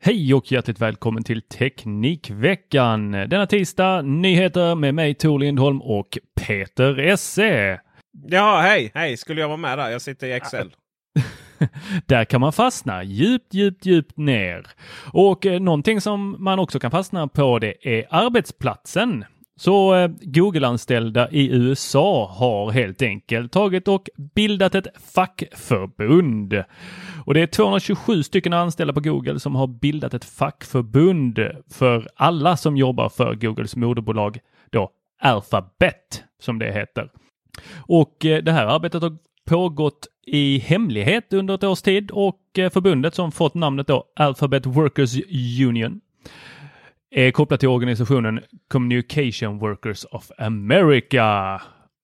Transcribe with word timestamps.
Hej 0.00 0.34
och 0.34 0.52
hjärtligt 0.52 0.80
välkommen 0.80 1.24
till 1.24 1.42
Teknikveckan. 1.42 3.12
Denna 3.12 3.46
tisdag 3.46 4.02
nyheter 4.02 4.74
med 4.74 4.94
mig 4.94 5.14
Tor 5.14 5.38
Lindholm 5.38 5.82
och 5.82 6.18
Peter 6.40 6.98
Esse. 6.98 7.80
Ja, 8.28 8.60
hej, 8.60 8.90
hej, 8.94 9.16
skulle 9.16 9.40
jag 9.40 9.48
vara 9.48 9.56
med 9.56 9.78
där? 9.78 9.90
Jag 9.90 10.02
sitter 10.02 10.26
i 10.26 10.32
Excel. 10.32 10.74
Där 12.06 12.24
kan 12.24 12.40
man 12.40 12.52
fastna 12.52 13.02
djupt, 13.02 13.54
djupt, 13.54 13.86
djupt 13.86 14.16
ner. 14.16 14.66
Och 15.12 15.46
eh, 15.46 15.60
någonting 15.60 16.00
som 16.00 16.36
man 16.38 16.58
också 16.58 16.78
kan 16.80 16.90
fastna 16.90 17.28
på 17.28 17.58
det 17.58 17.98
är 17.98 18.06
arbetsplatsen. 18.10 19.24
Så 19.58 19.94
eh, 19.94 20.10
Google-anställda 20.20 21.30
i 21.30 21.48
USA 21.48 22.30
har 22.38 22.70
helt 22.70 23.02
enkelt 23.02 23.52
tagit 23.52 23.88
och 23.88 24.08
bildat 24.34 24.74
ett 24.74 24.86
fackförbund. 25.14 26.64
Och 27.24 27.34
det 27.34 27.40
är 27.40 27.46
227 27.46 28.22
stycken 28.22 28.52
anställda 28.52 28.92
på 28.92 29.00
Google 29.00 29.40
som 29.40 29.54
har 29.54 29.66
bildat 29.66 30.14
ett 30.14 30.24
fackförbund 30.24 31.38
för 31.70 32.08
alla 32.16 32.56
som 32.56 32.76
jobbar 32.76 33.08
för 33.08 33.34
Googles 33.34 33.76
moderbolag 33.76 34.38
då 34.70 34.90
Alphabet 35.20 36.24
som 36.40 36.58
det 36.58 36.72
heter. 36.72 37.10
Och 37.76 38.24
eh, 38.24 38.42
det 38.42 38.52
här 38.52 38.66
arbetet 38.66 39.02
har 39.02 39.16
pågått 39.46 40.06
i 40.26 40.58
hemlighet 40.58 41.32
under 41.32 41.54
ett 41.54 41.64
års 41.64 41.82
tid 41.82 42.10
och 42.10 42.58
eh, 42.58 42.70
förbundet 42.70 43.14
som 43.14 43.32
fått 43.32 43.54
namnet 43.54 43.86
då 43.86 44.04
Alphabet 44.16 44.66
Workers 44.66 45.14
Union 45.66 46.00
är 47.10 47.30
kopplat 47.30 47.60
till 47.60 47.68
organisationen 47.68 48.40
Communication 48.68 49.58
Workers 49.58 50.04
of 50.04 50.30
America. 50.38 51.60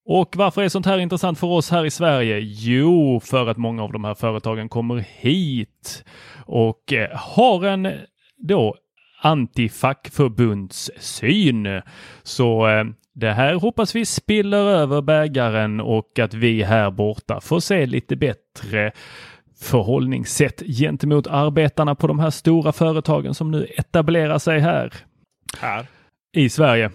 Och 0.07 0.37
varför 0.37 0.63
är 0.63 0.69
sånt 0.69 0.87
här 0.87 0.99
intressant 0.99 1.39
för 1.39 1.47
oss 1.47 1.71
här 1.71 1.85
i 1.85 1.91
Sverige? 1.91 2.39
Jo, 2.41 3.21
för 3.21 3.47
att 3.47 3.57
många 3.57 3.83
av 3.83 3.93
de 3.93 4.05
här 4.05 4.15
företagen 4.15 4.69
kommer 4.69 4.97
hit 4.97 6.05
och 6.47 6.93
eh, 6.93 7.17
har 7.17 7.67
en 7.67 7.89
då 8.37 8.77
antifackförbundssyn. 9.23 11.83
Så 12.23 12.69
eh, 12.69 12.85
det 13.15 13.33
här 13.33 13.55
hoppas 13.55 13.97
vi 13.97 14.05
spiller 14.05 14.67
över 14.67 15.03
bägaren 15.03 15.81
och 15.81 16.19
att 16.19 16.35
vi 16.35 16.63
här 16.63 16.91
borta 16.91 17.41
får 17.41 17.61
se 17.61 17.87
lite 17.87 18.17
bättre 18.17 18.93
förhållningssätt 19.65 20.63
gentemot 20.67 21.27
arbetarna 21.27 21.95
på 21.95 22.07
de 22.07 22.19
här 22.19 22.31
stora 22.31 22.73
företagen 22.73 23.35
som 23.35 23.51
nu 23.51 23.67
etablerar 23.77 24.39
sig 24.39 24.61
här 24.61 24.95
Här. 25.61 25.87
i 26.33 26.49
Sverige. 26.49 26.91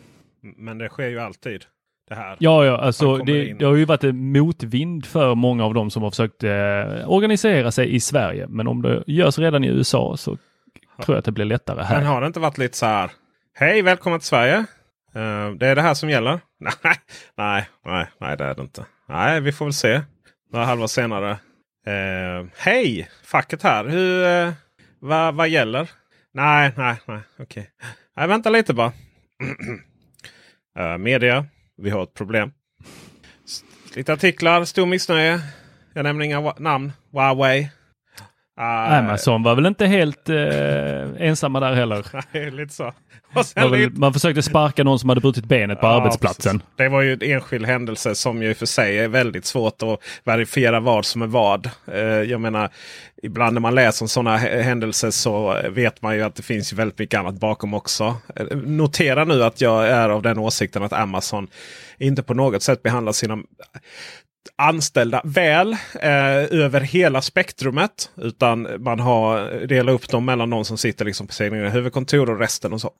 Men 0.57 0.77
det 0.77 0.89
sker 0.89 1.07
ju 1.07 1.19
alltid. 1.19 1.65
Det 2.09 2.15
här. 2.15 2.35
Ja, 2.39 2.65
ja, 2.65 2.77
alltså 2.77 3.17
det, 3.17 3.53
det 3.53 3.65
har 3.65 3.75
ju 3.75 3.85
varit 3.85 4.03
en 4.03 4.31
motvind 4.31 5.05
för 5.05 5.35
många 5.35 5.65
av 5.65 5.73
dem 5.73 5.89
som 5.89 6.03
har 6.03 6.09
försökt 6.09 6.43
eh, 6.43 7.11
organisera 7.11 7.71
sig 7.71 7.95
i 7.95 7.99
Sverige. 7.99 8.47
Men 8.49 8.67
om 8.67 8.81
det 8.81 9.03
görs 9.07 9.39
redan 9.39 9.63
i 9.63 9.67
USA 9.67 10.17
så 10.17 10.31
tror 11.05 11.15
jag 11.15 11.17
att 11.17 11.25
det 11.25 11.31
blir 11.31 11.45
lättare 11.45 11.83
här. 11.83 11.97
Men 11.97 12.05
har 12.05 12.21
det 12.21 12.27
inte 12.27 12.39
varit 12.39 12.57
lite 12.57 12.77
så 12.77 12.85
här. 12.85 13.11
Hej, 13.55 13.81
välkommen 13.81 14.19
till 14.19 14.27
Sverige. 14.27 14.55
Eh, 15.15 15.51
det 15.57 15.67
är 15.67 15.75
det 15.75 15.81
här 15.81 15.93
som 15.93 16.09
gäller. 16.09 16.39
Nej, 16.83 16.95
nej, 17.37 17.69
nej, 17.85 18.07
nej, 18.19 18.37
det 18.37 18.43
är 18.43 18.55
det 18.55 18.61
inte. 18.61 18.85
Nej, 19.09 19.41
vi 19.41 19.51
får 19.51 19.65
väl 19.65 19.73
se. 19.73 20.01
Några 20.53 20.65
halvår 20.65 20.87
senare. 20.87 21.37
Uh, 21.87 22.47
Hej, 22.57 23.09
facket 23.23 23.63
här. 23.63 23.85
Hur, 23.85 24.25
eh, 24.25 24.47
uh, 24.47 24.53
vad, 24.99 25.35
vad 25.35 25.49
gäller? 25.49 25.89
Nej, 26.33 26.71
nej, 26.77 26.95
nej, 27.05 27.19
okej. 27.39 27.69
Nej, 28.17 28.27
vänta 28.27 28.49
lite 28.49 28.73
bara. 28.73 28.91
uh, 30.79 30.97
media, 30.99 31.45
vi 31.77 31.89
har 31.89 32.03
ett 32.03 32.13
problem. 32.13 32.51
Lite 33.95 34.13
artiklar, 34.13 34.65
stor 34.65 34.85
missnöje. 34.85 35.41
Jag 35.93 36.03
nämner 36.03 36.25
inga 36.25 36.53
namn. 36.57 36.91
Huawei. 37.11 37.69
Uh, 38.59 38.93
Amazon 38.97 39.43
var 39.43 39.55
väl 39.55 39.65
inte 39.65 39.85
helt 39.85 40.29
eh, 40.29 41.27
ensamma 41.27 41.59
där 41.59 41.73
heller. 41.73 42.05
Nej, 42.31 42.51
lite 42.51 42.73
så. 42.73 42.93
Väl, 43.55 43.71
lite, 43.71 43.99
man 43.99 44.13
försökte 44.13 44.41
sparka 44.41 44.83
någon 44.83 44.99
som 44.99 45.09
hade 45.09 45.21
brutit 45.21 45.45
benet 45.45 45.79
på 45.79 45.85
Ja, 45.87 46.01
arbetsplatsen. 46.01 46.59
precis. 46.59 46.73
Det 46.75 46.89
var 46.89 47.01
ju 47.01 47.13
en 47.13 47.21
enskild 47.21 47.65
händelse 47.65 48.15
som 48.15 48.43
ju 48.43 48.53
för 48.53 48.65
sig 48.65 48.99
är 48.99 49.07
väldigt 49.07 49.45
svårt 49.45 49.83
att 49.83 49.99
verifiera 50.23 50.79
vad 50.79 51.05
som 51.05 51.21
är 51.21 51.27
vad. 51.27 51.69
Eh, 51.91 51.99
Jag 52.01 52.41
menar, 52.41 52.69
ibland 53.23 53.53
när 53.53 53.61
man 53.61 53.75
läser 53.75 54.03
om 54.03 54.07
sådana 54.09 54.37
händelser 54.37 55.11
så 55.11 55.61
vet 55.69 56.01
man 56.01 56.15
ju 56.15 56.21
att 56.21 56.35
det 56.35 56.43
finns 56.43 56.73
väldigt 56.73 56.99
mycket 56.99 57.19
annat 57.19 57.35
bakom 57.39 57.73
också. 57.73 58.15
Eh, 58.35 58.57
Notera 58.57 59.25
nu 59.25 59.43
att 59.43 59.61
jag 59.61 59.87
är 59.87 60.09
av 60.09 60.21
den 60.21 60.37
åsikten 60.37 60.83
att 60.83 60.93
Amazon 60.93 61.47
inte 61.97 62.23
på 62.23 62.33
något 62.33 62.63
sätt 62.63 62.83
behandlar 62.83 63.11
sina 63.13 63.37
anställda 64.55 65.21
väl 65.23 65.73
eh, 66.01 66.59
över 66.59 66.81
hela 66.81 67.21
spektrumet. 67.21 68.11
Utan 68.17 68.83
man 68.83 68.99
har 68.99 69.51
delat 69.67 69.95
upp 69.95 70.09
dem 70.09 70.25
mellan 70.25 70.49
någon 70.49 70.65
som 70.65 70.77
sitter 70.77 71.05
liksom 71.05 71.27
på 71.27 71.33
sina 71.33 71.69
huvudkontor 71.69 72.29
och 72.29 72.39
resten 72.39 72.73
och 72.73 72.81
så. 72.81 72.91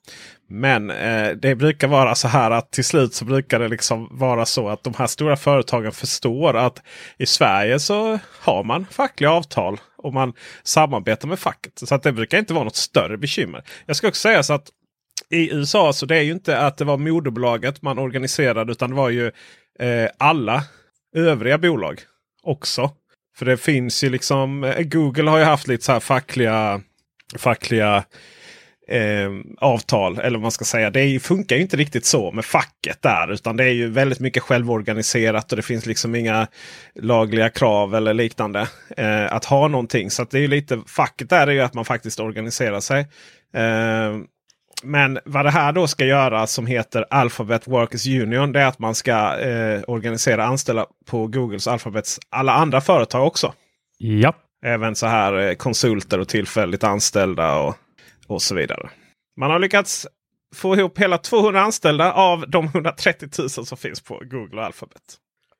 Men 0.48 0.90
eh, 0.90 1.30
det 1.30 1.54
brukar 1.54 1.88
vara 1.88 2.14
så 2.14 2.28
här 2.28 2.50
att 2.50 2.70
till 2.72 2.84
slut 2.84 3.14
så 3.14 3.24
brukar 3.24 3.60
det 3.60 3.68
liksom 3.68 4.08
vara 4.10 4.46
så 4.46 4.68
att 4.68 4.84
de 4.84 4.94
här 4.98 5.06
stora 5.06 5.36
företagen 5.36 5.92
förstår 5.92 6.56
att 6.56 6.82
i 7.18 7.26
Sverige 7.26 7.78
så 7.78 8.18
har 8.40 8.64
man 8.64 8.86
fackliga 8.90 9.30
avtal 9.30 9.80
och 9.96 10.12
man 10.12 10.32
samarbetar 10.62 11.28
med 11.28 11.38
facket. 11.38 11.72
Så 11.78 11.94
att 11.94 12.02
det 12.02 12.12
brukar 12.12 12.38
inte 12.38 12.54
vara 12.54 12.64
något 12.64 12.76
större 12.76 13.16
bekymmer. 13.16 13.62
Jag 13.86 13.96
ska 13.96 14.08
också 14.08 14.20
säga 14.20 14.42
så 14.42 14.52
att 14.52 14.68
i 15.30 15.54
USA 15.54 15.92
så 15.92 16.06
det 16.06 16.16
är 16.16 16.22
ju 16.22 16.32
inte 16.32 16.58
att 16.58 16.76
det 16.76 16.84
var 16.84 16.96
moderbolaget 16.96 17.82
man 17.82 17.98
organiserade 17.98 18.72
utan 18.72 18.90
det 18.90 18.96
var 18.96 19.08
ju 19.08 19.26
eh, 19.78 20.08
alla 20.18 20.64
övriga 21.14 21.58
bolag 21.58 22.00
också. 22.42 22.90
För 23.36 23.46
det 23.46 23.56
finns 23.56 24.04
ju 24.04 24.10
liksom 24.10 24.64
eh, 24.64 24.82
Google 24.82 25.30
har 25.30 25.38
ju 25.38 25.44
haft 25.44 25.68
lite 25.68 25.84
så 25.84 25.92
här 25.92 26.00
fackliga, 26.00 26.80
fackliga 27.38 28.04
eh, 28.88 29.30
avtal. 29.58 30.18
Eller 30.18 30.38
vad 30.38 30.42
man 30.42 30.50
ska 30.50 30.64
säga. 30.64 30.90
Det 30.90 31.04
ju, 31.04 31.20
funkar 31.20 31.56
ju 31.56 31.62
inte 31.62 31.76
riktigt 31.76 32.06
så 32.06 32.32
med 32.32 32.44
facket 32.44 33.02
där. 33.02 33.32
Utan 33.32 33.56
det 33.56 33.64
är 33.64 33.72
ju 33.72 33.90
väldigt 33.90 34.20
mycket 34.20 34.42
självorganiserat 34.42 35.52
och 35.52 35.56
det 35.56 35.62
finns 35.62 35.86
liksom 35.86 36.14
inga 36.14 36.46
lagliga 36.94 37.50
krav 37.50 37.94
eller 37.94 38.14
liknande. 38.14 38.68
Eh, 38.96 39.32
att 39.32 39.44
ha 39.44 39.68
någonting. 39.68 40.10
Så 40.10 40.22
att 40.22 40.30
det 40.30 40.38
är 40.38 40.42
ju 40.42 40.48
lite 40.48 40.80
facket 40.86 41.30
där 41.30 41.46
är 41.46 41.52
ju 41.52 41.60
att 41.60 41.74
man 41.74 41.84
faktiskt 41.84 42.20
organiserar 42.20 42.80
sig. 42.80 43.00
Eh, 43.54 44.18
men 44.82 45.18
vad 45.24 45.44
det 45.44 45.50
här 45.50 45.72
då 45.72 45.86
ska 45.86 46.04
göra 46.04 46.46
som 46.46 46.66
heter 46.66 47.06
Alphabet 47.10 47.68
Workers 47.68 48.06
Union. 48.06 48.52
Det 48.52 48.60
är 48.60 48.66
att 48.66 48.78
man 48.78 48.94
ska 48.94 49.38
eh, 49.38 49.82
organisera 49.86 50.44
anställda 50.44 50.86
på 51.06 51.26
Googles 51.26 51.68
Alphabets 51.68 52.20
alla 52.30 52.52
andra 52.52 52.80
företag 52.80 53.26
också. 53.26 53.52
Ja. 53.98 54.34
Även 54.64 54.96
så 54.96 55.06
här 55.06 55.48
eh, 55.48 55.54
konsulter 55.54 56.18
och 56.18 56.28
tillfälligt 56.28 56.84
anställda 56.84 57.56
och, 57.56 57.76
och 58.26 58.42
så 58.42 58.54
vidare. 58.54 58.90
Man 59.36 59.50
har 59.50 59.58
lyckats 59.58 60.06
få 60.54 60.76
ihop 60.76 60.98
hela 60.98 61.18
200 61.18 61.60
anställda 61.60 62.12
av 62.12 62.50
de 62.50 62.64
130 62.64 63.28
000 63.38 63.50
som 63.50 63.78
finns 63.78 64.00
på 64.00 64.22
Google 64.24 64.60
och 64.60 64.66
Alphabet. 64.66 65.02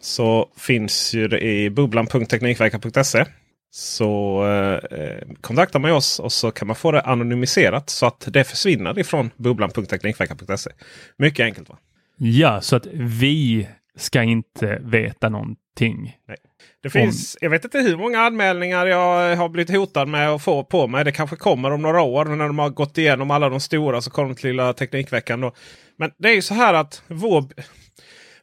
Så 0.00 0.50
finns 0.56 1.14
ju 1.14 1.28
det 1.28 1.40
i 1.40 1.70
bubblan.teknikveckan.se. 1.70 3.24
Så 3.70 4.44
eh, 4.46 5.18
kontaktar 5.40 5.78
man 5.78 5.90
oss 5.90 6.18
och 6.18 6.32
så 6.32 6.50
kan 6.50 6.66
man 6.66 6.76
få 6.76 6.92
det 6.92 7.00
anonymiserat 7.00 7.90
så 7.90 8.06
att 8.06 8.28
det 8.28 8.44
försvinner 8.44 8.98
ifrån 8.98 9.30
bubblan.teknikveckan.se. 9.36 10.70
Mycket 11.16 11.44
enkelt 11.44 11.68
va? 11.68 11.78
Ja, 12.16 12.60
så 12.60 12.76
att 12.76 12.86
vi 12.92 13.68
ska 13.98 14.22
inte 14.22 14.78
veta 14.84 15.28
någonting. 15.28 16.16
Nej. 16.28 16.36
Det 16.82 16.90
finns, 16.90 17.38
Jag 17.40 17.50
vet 17.50 17.64
inte 17.64 17.78
hur 17.78 17.96
många 17.96 18.20
anmälningar 18.20 18.86
jag 18.86 19.36
har 19.36 19.48
blivit 19.48 19.76
hotad 19.76 20.08
med 20.08 20.30
att 20.30 20.42
få 20.42 20.64
på 20.64 20.86
mig. 20.86 21.04
Det 21.04 21.12
kanske 21.12 21.36
kommer 21.36 21.70
om 21.70 21.82
några 21.82 22.02
år. 22.02 22.24
När 22.24 22.46
de 22.46 22.58
har 22.58 22.70
gått 22.70 22.98
igenom 22.98 23.30
alla 23.30 23.48
de 23.48 23.60
stora 23.60 24.00
så 24.00 24.10
kommer 24.10 24.28
de 24.28 24.34
till 24.34 24.50
lilla 24.50 24.72
Teknikveckan. 24.72 25.40
Då. 25.40 25.52
Men 25.98 26.10
det 26.18 26.28
är 26.28 26.34
ju 26.34 26.42
så 26.42 26.54
här 26.54 26.74
att 26.74 27.02
vår, 27.06 27.44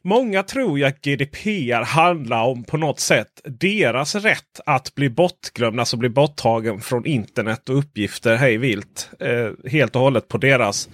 Många 0.06 0.42
tror 0.42 0.78
ju 0.78 0.84
att 0.84 1.00
GDPR 1.00 1.82
handlar 1.82 2.44
om 2.44 2.64
på 2.64 2.76
något 2.76 3.00
sätt 3.00 3.40
deras 3.44 4.14
rätt 4.14 4.60
att 4.66 4.94
bli 4.94 5.10
bortglömd, 5.10 5.80
alltså 5.80 5.96
bli 5.96 6.08
borttagen 6.08 6.80
från 6.80 7.06
internet 7.06 7.68
och 7.68 7.78
uppgifter 7.78 8.36
hej 8.36 8.56
vilt. 8.56 9.10
Eh, 9.20 9.70
helt 9.70 9.96
och 9.96 10.02
hållet 10.02 10.28
på 10.28 10.38
deras, 10.38 10.88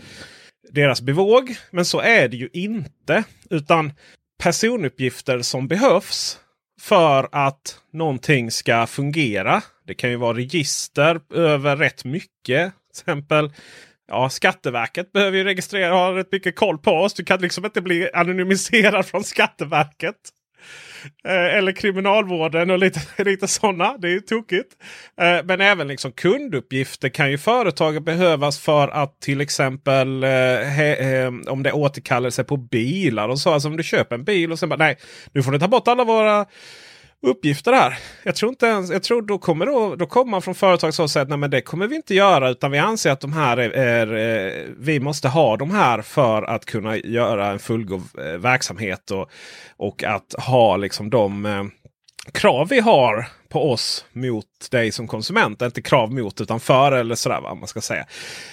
deras 0.71 1.03
bevåg. 1.03 1.57
Men 1.71 1.85
så 1.85 2.01
är 2.01 2.29
det 2.29 2.37
ju 2.37 2.49
inte. 2.53 3.25
Utan 3.51 3.93
personuppgifter 4.43 5.43
som 5.43 5.69
behövs 5.69 6.39
för 6.81 7.29
att 7.33 7.81
någonting 7.93 8.51
ska 8.51 8.87
fungera. 8.87 9.63
Det 9.87 9.95
kan 9.95 10.11
ju 10.11 10.17
vara 10.17 10.37
register 10.37 11.21
över 11.35 11.77
rätt 11.77 12.05
mycket. 12.05 12.73
Till 12.73 13.03
exempel 13.03 13.53
Ja, 14.09 14.31
Skatteverket 14.31 15.13
behöver 15.13 15.39
ju 15.39 15.45
registrera 15.45 15.95
och 15.95 16.01
ha 16.01 16.17
rätt 16.17 16.33
mycket 16.33 16.57
koll 16.57 16.79
på 16.79 16.91
oss. 16.91 17.15
Du 17.15 17.25
kan 17.25 17.41
liksom 17.41 17.65
inte 17.65 17.81
bli 17.81 18.11
anonymiserad 18.15 19.07
från 19.07 19.25
Skatteverket. 19.25 20.17
Eh, 21.25 21.57
eller 21.57 21.73
kriminalvården 21.73 22.71
och 22.71 22.79
lite, 22.79 23.01
lite 23.25 23.49
sådana. 23.49 23.99
Det 23.99 24.09
är 24.09 24.13
ju 24.13 24.21
tokigt. 24.21 24.77
Eh, 25.21 25.45
men 25.45 25.61
även 25.61 25.89
liksom 25.89 26.13
kunduppgifter 26.13 27.09
kan 27.09 27.31
ju 27.31 27.39
företaget 27.39 28.03
behövas 28.03 28.59
för 28.59 28.89
att 28.89 29.21
till 29.21 29.41
exempel 29.41 30.25
eh, 30.25 30.29
he, 30.29 31.27
om 31.27 31.63
det 31.63 31.71
är 31.71 31.77
återkallelse 31.77 32.45
på 32.45 32.57
bilar 32.57 33.29
och 33.29 33.39
så. 33.39 33.53
Alltså 33.53 33.69
om 33.69 33.77
du 33.77 33.83
köper 33.83 34.15
en 34.15 34.25
bil 34.25 34.53
och 34.53 34.59
sen 34.59 34.69
bara 34.69 34.77
nej, 34.77 34.99
nu 35.33 35.43
får 35.43 35.53
du 35.53 35.59
ta 35.59 35.69
bort 35.69 35.89
alla 35.89 36.05
våra 36.05 36.47
uppgifter 37.23 37.73
här. 37.73 37.99
Jag 38.23 38.37
tror 38.37 38.49
inte 38.49 38.67
ens, 38.67 38.91
jag 38.91 39.03
tror 39.03 39.23
då 39.23 39.39
kommer, 39.39 39.67
då, 39.67 39.97
då 39.97 40.07
kommer 40.07 40.31
man 40.31 40.43
från 40.43 40.55
företag 40.55 40.95
som 40.95 41.09
säger 41.09 41.45
att 41.45 41.51
det 41.51 41.61
kommer 41.61 41.87
vi 41.87 41.97
inte 41.97 42.15
göra 42.15 42.51
utan 42.51 42.71
vi 42.71 42.79
anser 42.79 43.11
att 43.11 43.21
de 43.21 43.33
här 43.33 43.57
är, 43.57 43.71
är, 43.71 44.07
eh, 44.15 44.67
vi 44.79 45.01
måste 45.01 45.29
ha 45.29 45.57
de 45.57 45.71
här 45.71 46.03
för 46.03 46.43
att 46.43 46.65
kunna 46.65 46.97
göra 46.97 47.51
en 47.51 47.59
fullgod 47.59 48.03
eh, 48.19 48.25
verksamhet 48.25 49.11
och, 49.11 49.31
och 49.77 50.05
att 50.05 50.35
ha 50.39 50.77
liksom 50.77 51.11
de 51.11 51.47
eh, 51.47 51.65
krav 52.33 52.69
vi 52.69 52.81
har 52.81 53.29
på 53.49 53.71
oss 53.71 54.05
mot 54.13 54.47
dig 54.71 54.93
som 54.93 55.09
konsument. 55.09 55.63
Inte 55.63 55.83
krav 55.83 56.13
mot 56.13 56.41
utan 56.41 56.61
för 56.61 56.93
eller 56.93 57.15
sådär 57.15 57.41
vad 57.41 57.57
man 57.57 57.69
ska 57.69 57.81
säga. 57.81 58.07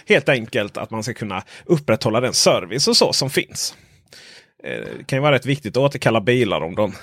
Helt 0.08 0.30
enkelt 0.30 0.78
att 0.78 0.92
man 0.92 1.04
ska 1.04 1.14
kunna 1.14 1.44
upprätthålla 1.66 2.22
den 2.22 2.34
service 2.34 2.88
och 2.88 2.98
så 2.98 3.14
som 3.14 3.30
finns. 3.30 3.76
Det 4.64 5.08
kan 5.08 5.18
ju 5.18 5.22
vara 5.22 5.36
rätt 5.36 5.46
viktigt 5.46 5.78
att 5.78 5.84
återkalla 5.84 6.22
bilar 6.22 6.62
om 6.62 6.76
de 6.76 6.94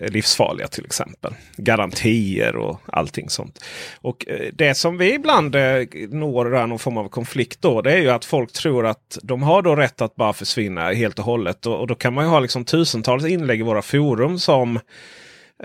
är 0.00 0.08
livsfarliga 0.08 0.68
till 0.68 0.84
exempel. 0.84 1.34
Garantier 1.56 2.56
och 2.56 2.80
allting 2.86 3.30
sånt. 3.30 3.64
Och 4.00 4.28
eh, 4.28 4.52
Det 4.52 4.74
som 4.74 4.98
vi 4.98 5.14
ibland 5.14 5.54
eh, 5.54 5.62
når 6.08 6.66
någon 6.66 6.78
form 6.78 6.96
av 6.96 7.08
konflikt 7.08 7.62
då. 7.62 7.82
Det 7.82 7.92
är 7.92 7.98
ju 7.98 8.10
att 8.10 8.24
folk 8.24 8.52
tror 8.52 8.86
att 8.86 9.18
de 9.22 9.42
har 9.42 9.62
då 9.62 9.76
rätt 9.76 10.00
att 10.00 10.16
bara 10.16 10.32
försvinna 10.32 10.92
helt 10.92 11.18
och 11.18 11.24
hållet. 11.24 11.66
Och, 11.66 11.80
och 11.80 11.86
då 11.86 11.94
kan 11.94 12.14
man 12.14 12.24
ju 12.24 12.30
ha 12.30 12.40
liksom 12.40 12.64
tusentals 12.64 13.26
inlägg 13.26 13.60
i 13.60 13.62
våra 13.62 13.82
forum 13.82 14.38
som 14.38 14.78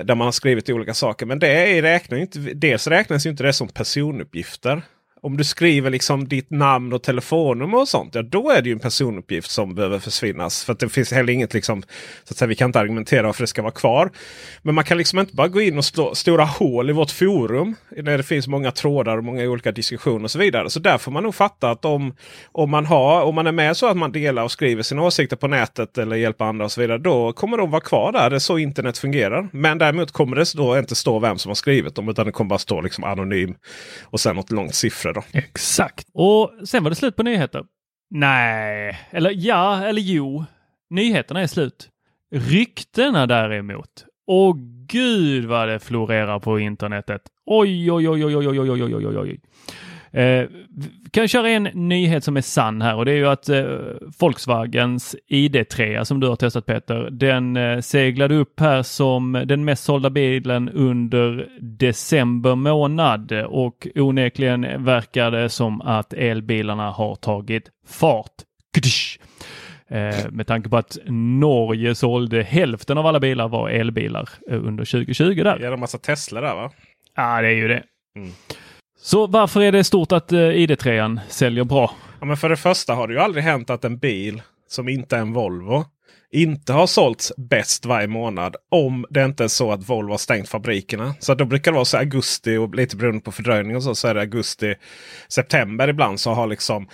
där 0.03 0.15
man 0.15 0.27
har 0.27 0.31
skrivit 0.31 0.69
olika 0.69 0.93
saker. 0.93 1.25
Men 1.25 1.39
det 1.39 1.47
är 1.47 1.81
räknar 1.81 2.17
inte, 2.17 2.39
dels 2.39 2.87
räknas 2.87 3.25
ju 3.25 3.29
inte 3.29 3.43
det 3.43 3.53
som 3.53 3.67
personuppgifter 3.67 4.81
om 5.23 5.37
du 5.37 5.43
skriver 5.43 5.89
liksom 5.89 6.27
ditt 6.27 6.49
namn 6.49 6.93
och 6.93 7.03
telefonnummer 7.03 7.77
och 7.77 7.87
sånt. 7.87 8.15
Ja, 8.15 8.21
då 8.21 8.49
är 8.49 8.61
det 8.61 8.69
ju 8.69 8.73
en 8.73 8.79
personuppgift 8.79 9.51
som 9.51 9.75
behöver 9.75 9.99
försvinnas. 9.99 10.63
För 10.63 10.75
det 10.79 10.89
finns 10.89 11.11
heller 11.11 11.33
inget 11.33 11.53
liksom. 11.53 11.81
Så 12.23 12.31
att 12.31 12.37
säga, 12.37 12.47
vi 12.47 12.55
kan 12.55 12.69
inte 12.69 12.79
argumentera 12.79 13.21
för 13.21 13.29
att 13.29 13.37
det 13.37 13.47
ska 13.47 13.61
vara 13.61 13.71
kvar. 13.71 14.11
Men 14.61 14.75
man 14.75 14.83
kan 14.83 14.97
liksom 14.97 15.19
inte 15.19 15.35
bara 15.35 15.47
gå 15.47 15.61
in 15.61 15.77
och 15.77 15.85
slå 15.85 16.15
stora 16.15 16.45
hål 16.45 16.89
i 16.89 16.93
vårt 16.93 17.11
forum. 17.11 17.75
När 17.97 18.17
det 18.17 18.23
finns 18.23 18.47
många 18.47 18.71
trådar 18.71 19.17
och 19.17 19.23
många 19.23 19.43
olika 19.43 19.71
diskussioner 19.71 20.23
och 20.23 20.31
så 20.31 20.39
vidare. 20.39 20.69
Så 20.69 20.79
där 20.79 20.97
får 20.97 21.11
man 21.11 21.23
nog 21.23 21.35
fatta 21.35 21.69
att 21.69 21.85
om, 21.85 22.15
om, 22.51 22.69
man, 22.69 22.85
har, 22.85 23.23
om 23.23 23.35
man 23.35 23.47
är 23.47 23.51
med 23.51 23.77
så 23.77 23.87
att 23.87 23.97
man 23.97 24.11
delar 24.11 24.43
och 24.43 24.51
skriver 24.51 24.83
sina 24.83 25.03
åsikter 25.03 25.35
på 25.35 25.47
nätet 25.47 25.97
eller 25.97 26.15
hjälper 26.15 26.45
andra 26.45 26.65
och 26.65 26.71
så 26.71 26.81
vidare. 26.81 26.97
Då 26.97 27.33
kommer 27.33 27.57
de 27.57 27.71
vara 27.71 27.81
kvar 27.81 28.11
där. 28.11 28.29
Det 28.29 28.35
är 28.35 28.39
så 28.39 28.57
internet 28.57 28.97
fungerar. 28.97 29.49
Men 29.51 29.77
däremot 29.77 30.11
kommer 30.11 30.35
det 30.35 30.53
då 30.55 30.77
inte 30.77 30.95
stå 30.95 31.19
vem 31.19 31.37
som 31.37 31.49
har 31.49 31.55
skrivit 31.55 31.95
dem. 31.95 32.09
Utan 32.09 32.25
det 32.25 32.31
kommer 32.31 32.49
bara 32.49 32.59
stå 32.59 32.81
liksom 32.81 33.03
anonym. 33.03 33.55
Och 34.03 34.19
sen 34.19 34.35
något 34.35 34.51
långt 34.51 34.75
siffror 35.13 35.31
då. 35.33 35.39
Exakt. 35.39 36.07
Och 36.13 36.51
sen 36.67 36.83
var 36.83 36.89
det 36.89 36.95
slut 36.95 37.15
på 37.15 37.23
nyheter. 37.23 37.65
Nej, 38.09 38.99
eller 39.11 39.33
ja, 39.35 39.83
eller 39.83 40.01
jo. 40.01 40.45
Nyheterna 40.89 41.41
är 41.41 41.47
slut. 41.47 41.89
Ryktena 42.31 43.27
däremot. 43.27 44.05
Åh 44.27 44.55
gud 44.87 45.45
vad 45.45 45.67
det 45.67 45.79
florerar 45.79 46.39
på 46.39 46.59
internetet. 46.59 47.21
Oj, 47.45 47.91
oj, 47.91 48.09
oj, 48.09 48.25
oj, 48.25 48.37
oj, 48.37 48.47
oj, 48.47 48.59
oj, 48.59 48.83
oj, 48.83 49.07
oj, 49.07 49.17
oj. 49.17 49.39
Eh, 50.13 50.45
kan 51.11 51.27
köra 51.27 51.49
en 51.49 51.63
nyhet 51.63 52.23
som 52.23 52.37
är 52.37 52.41
sann 52.41 52.81
här 52.81 52.95
och 52.95 53.05
det 53.05 53.11
är 53.11 53.15
ju 53.15 53.27
att 53.27 53.49
eh, 53.49 53.65
Volkswagens 54.19 55.15
ID3 55.29 56.03
som 56.03 56.19
du 56.19 56.27
har 56.27 56.35
testat 56.35 56.65
Peter, 56.65 57.09
den 57.11 57.57
eh, 57.57 57.79
seglade 57.79 58.35
upp 58.35 58.59
här 58.59 58.83
som 58.83 59.43
den 59.45 59.65
mest 59.65 59.83
sålda 59.83 60.09
bilen 60.09 60.69
under 60.69 61.49
december 61.59 62.55
månad 62.55 63.31
och 63.31 63.87
onekligen 63.95 64.83
verkar 64.85 65.31
det 65.31 65.49
som 65.49 65.81
att 65.81 66.13
elbilarna 66.13 66.91
har 66.91 67.15
tagit 67.15 67.69
fart. 67.87 68.31
Eh, 69.91 70.31
med 70.31 70.47
tanke 70.47 70.69
på 70.69 70.77
att 70.77 70.97
Norge 71.39 71.95
sålde 71.95 72.43
hälften 72.43 72.97
av 72.97 73.05
alla 73.05 73.19
bilar 73.19 73.47
var 73.47 73.69
elbilar 73.69 74.29
eh, 74.49 74.65
under 74.65 74.85
2020 74.85 75.43
där. 75.43 75.59
Det 75.59 75.67
är 75.67 75.71
en 75.71 75.79
massa 75.79 75.97
Tesla 75.97 76.41
där 76.41 76.55
va? 76.55 76.71
Ja, 77.15 77.41
det 77.41 77.47
är 77.47 77.51
ju 77.51 77.67
det. 77.67 77.83
Mm. 78.15 78.31
Så 79.03 79.27
varför 79.27 79.61
är 79.61 79.71
det 79.71 79.83
stort 79.83 80.11
att 80.11 80.31
eh, 80.31 80.37
ID3 80.37 81.19
säljer 81.29 81.63
bra? 81.63 81.95
Ja, 82.19 82.25
men 82.25 82.37
för 82.37 82.49
det 82.49 82.57
första 82.57 82.93
har 82.93 83.07
det 83.07 83.13
ju 83.13 83.19
aldrig 83.19 83.43
hänt 83.43 83.69
att 83.69 83.85
en 83.85 83.97
bil 83.97 84.41
som 84.69 84.89
inte 84.89 85.15
är 85.15 85.19
en 85.19 85.33
Volvo 85.33 85.85
inte 86.31 86.73
har 86.73 86.87
sålts 86.87 87.33
bäst 87.37 87.85
varje 87.85 88.07
månad. 88.07 88.55
Om 88.69 89.05
det 89.09 89.23
inte 89.23 89.43
är 89.43 89.47
så 89.47 89.71
att 89.71 89.89
Volvo 89.89 90.11
har 90.11 90.17
stängt 90.17 90.49
fabrikerna. 90.49 91.15
Så 91.19 91.33
då 91.33 91.45
brukar 91.45 91.71
det 91.71 91.75
vara 91.75 91.85
så 91.85 91.97
augusti 91.97 92.57
och 92.57 92.75
lite 92.75 92.95
beroende 92.95 93.21
på 93.21 93.31
fördröjning 93.31 93.75
och 93.75 93.83
så, 93.83 93.95
så 93.95 94.07
är 94.07 94.13
det 94.13 94.21
augusti, 94.21 94.75
september 95.27 95.87
ibland 95.87 96.19
så 96.19 96.31
har 96.31 96.47
liksom 96.47 96.87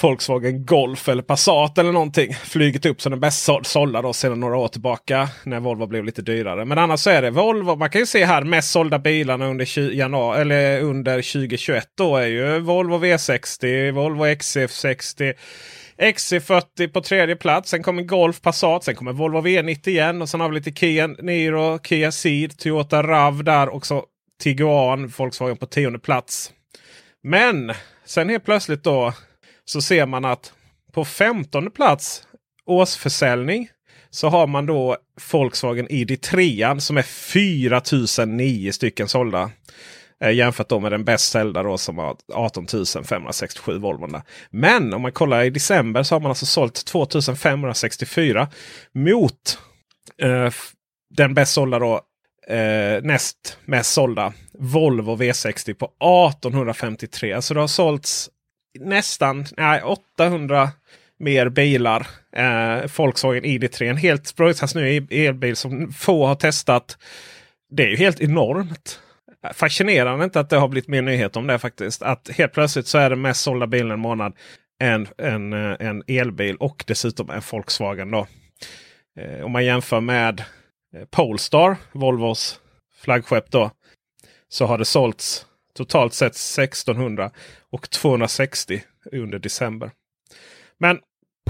Volkswagen 0.00 0.66
Golf 0.66 1.08
eller 1.08 1.22
Passat 1.22 1.78
eller 1.78 1.92
någonting 1.92 2.34
flugit 2.34 2.86
upp 2.86 3.02
som 3.02 3.10
den 3.10 3.20
bäst 3.20 3.48
sålda 3.62 4.02
då 4.02 4.12
sedan 4.12 4.40
några 4.40 4.56
år 4.56 4.68
tillbaka. 4.68 5.28
När 5.44 5.60
Volvo 5.60 5.86
blev 5.86 6.04
lite 6.04 6.22
dyrare. 6.22 6.64
Men 6.64 6.78
annars 6.78 7.00
så 7.00 7.10
är 7.10 7.22
det 7.22 7.30
Volvo. 7.30 7.76
Man 7.76 7.90
kan 7.90 8.00
ju 8.00 8.06
se 8.06 8.24
här 8.24 8.42
mest 8.42 8.70
sålda 8.70 8.98
bilarna 8.98 9.46
under, 9.46 9.92
januari, 9.92 10.40
eller 10.40 10.80
under 10.80 11.16
2021. 11.16 11.88
Då 11.98 12.16
är 12.16 12.26
ju 12.26 12.58
Volvo 12.58 12.98
V60, 12.98 13.92
Volvo 13.92 14.24
XC60. 14.24 15.34
XC40 15.98 16.88
på 16.88 17.00
tredje 17.00 17.36
plats. 17.36 17.70
Sen 17.70 17.82
kommer 17.82 18.02
Golf 18.02 18.40
Passat. 18.40 18.84
Sen 18.84 18.94
kommer 18.94 19.12
Volvo 19.12 19.40
V90 19.40 19.88
igen. 19.88 20.22
Och 20.22 20.28
sen 20.28 20.40
har 20.40 20.48
vi 20.48 20.54
lite 20.54 20.72
Kia 20.72 21.06
Niro, 21.06 21.78
Kia 21.78 22.12
Ceed, 22.12 22.58
Toyota 22.58 23.02
RAV 23.02 23.44
där. 23.44 23.74
Också 23.74 24.02
Tiguan, 24.42 25.06
Volkswagen 25.06 25.56
på 25.56 25.66
tionde 25.66 25.98
plats. 25.98 26.52
Men 27.22 27.72
sen 28.04 28.28
helt 28.28 28.44
plötsligt 28.44 28.84
då 28.84 29.12
så 29.72 29.82
ser 29.82 30.06
man 30.06 30.24
att 30.24 30.52
på 30.92 31.04
15 31.04 31.70
plats 31.70 32.22
årsförsäljning 32.66 33.68
så 34.10 34.28
har 34.28 34.46
man 34.46 34.66
då 34.66 34.96
Volkswagen 35.32 35.88
ID3 35.88 36.78
som 36.78 36.96
är 36.96 37.02
4009 37.02 38.72
stycken 38.72 39.08
sålda. 39.08 39.50
Eh, 40.20 40.30
jämfört 40.30 40.68
då 40.68 40.80
med 40.80 40.92
den 40.92 41.04
bäst 41.04 41.30
säljda 41.30 41.62
då 41.62 41.78
som 41.78 41.98
har 41.98 42.16
18 42.32 42.66
567 43.04 43.78
Volvon. 43.78 44.20
Men 44.50 44.94
om 44.94 45.02
man 45.02 45.12
kollar 45.12 45.44
i 45.44 45.50
december 45.50 46.02
så 46.02 46.14
har 46.14 46.20
man 46.20 46.28
alltså 46.28 46.46
sålt 46.46 46.84
2564 46.84 48.48
mot 48.94 49.58
eh, 50.22 50.50
den 51.14 51.34
bäst 51.34 51.52
sålda 51.52 51.78
då 51.78 52.00
eh, 52.46 53.02
näst 53.02 53.58
mest 53.64 53.92
sålda 53.92 54.32
Volvo 54.58 55.16
V60 55.16 55.74
på 55.74 55.84
1853. 55.86 57.30
Så 57.30 57.36
alltså 57.36 57.54
det 57.54 57.60
har 57.60 57.68
sålts 57.68 58.30
nästan 58.80 59.46
nej, 59.56 59.82
800 59.82 60.70
mer 61.18 61.48
bilar. 61.48 62.06
Eh, 62.36 62.90
Volkswagen 62.96 63.44
ID3. 63.44 63.90
En 63.90 63.96
helt 63.96 64.26
spröjsans 64.26 64.74
ny 64.74 64.96
e- 64.96 65.26
elbil 65.26 65.56
som 65.56 65.92
få 65.92 66.26
har 66.26 66.34
testat. 66.34 66.98
Det 67.70 67.82
är 67.82 67.88
ju 67.88 67.96
helt 67.96 68.20
enormt. 68.20 69.00
Fascinerande 69.54 70.24
inte 70.24 70.40
att 70.40 70.50
det 70.50 70.56
har 70.56 70.68
blivit 70.68 70.88
mer 70.88 71.02
nyhet 71.02 71.36
om 71.36 71.46
det 71.46 71.58
faktiskt. 71.58 72.02
Att 72.02 72.30
helt 72.30 72.52
plötsligt 72.52 72.86
så 72.86 72.98
är 72.98 73.10
det 73.10 73.16
mest 73.16 73.40
sålda 73.40 73.66
bilen 73.66 73.90
en 73.90 74.00
månad 74.00 74.34
en, 74.82 75.08
en, 75.18 75.52
eh, 75.52 75.76
en 75.78 76.02
elbil 76.06 76.56
och 76.56 76.84
dessutom 76.86 77.30
en 77.30 77.42
Volkswagen. 77.50 78.10
Då. 78.10 78.26
Eh, 79.20 79.44
om 79.44 79.52
man 79.52 79.64
jämför 79.64 80.00
med 80.00 80.40
eh, 80.96 81.04
Polestar, 81.10 81.76
Volvos 81.92 82.60
flaggskepp 83.02 83.50
då. 83.50 83.70
Så 84.48 84.66
har 84.66 84.78
det 84.78 84.84
sålts 84.84 85.46
totalt 85.76 86.14
sett 86.14 86.32
1600 86.32 87.30
och 87.70 87.90
260 87.90 88.82
under 89.12 89.38
december. 89.38 89.90
Men, 90.78 90.98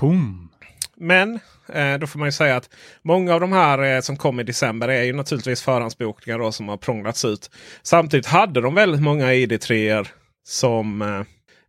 Pum. 0.01 0.49
men 0.97 1.41
eh, 1.69 1.99
då 1.99 2.07
får 2.07 2.19
man 2.19 2.29
ju 2.29 2.33
säga 2.33 2.57
att 2.57 2.71
många 3.03 3.35
av 3.35 3.41
de 3.41 3.53
här 3.53 3.83
eh, 3.83 4.01
som 4.01 4.17
kom 4.17 4.41
i 4.41 4.43
december 4.43 4.89
är 4.89 5.03
ju 5.03 5.13
naturligtvis 5.13 5.63
förhandsbokningar 5.63 6.39
då, 6.39 6.53
som 6.53 6.69
har 6.69 6.77
prånglats 6.77 7.25
ut. 7.25 7.51
Samtidigt 7.83 8.27
hade 8.27 8.61
de 8.61 8.75
väldigt 8.75 9.03
många 9.03 9.33
ID3 9.33 10.07
som 10.45 11.03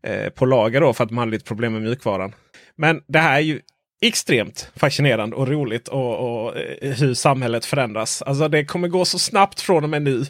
eh, 0.04 0.30
på 0.30 0.46
lager 0.46 0.82
då 0.82 0.94
för 0.94 1.04
att 1.04 1.12
man 1.12 1.18
hade 1.18 1.32
lite 1.32 1.46
problem 1.46 1.74
med 1.74 1.82
mjukvaran. 1.82 2.36
Men 2.76 3.02
det 3.08 3.20
här 3.20 3.36
är 3.36 3.40
ju 3.40 3.62
extremt 4.08 4.72
fascinerande 4.76 5.36
och 5.36 5.48
roligt 5.48 5.88
och, 5.88 6.44
och 6.46 6.58
eh, 6.58 6.92
hur 6.92 7.14
samhället 7.14 7.66
förändras. 7.66 8.22
Alltså 8.22 8.48
det 8.48 8.66
kommer 8.66 8.88
gå 8.88 9.06
så 9.06 9.20
snabbt 9.20 9.62
från 9.62 9.84
och 9.84 9.90
med 9.90 10.02
nu. 10.02 10.24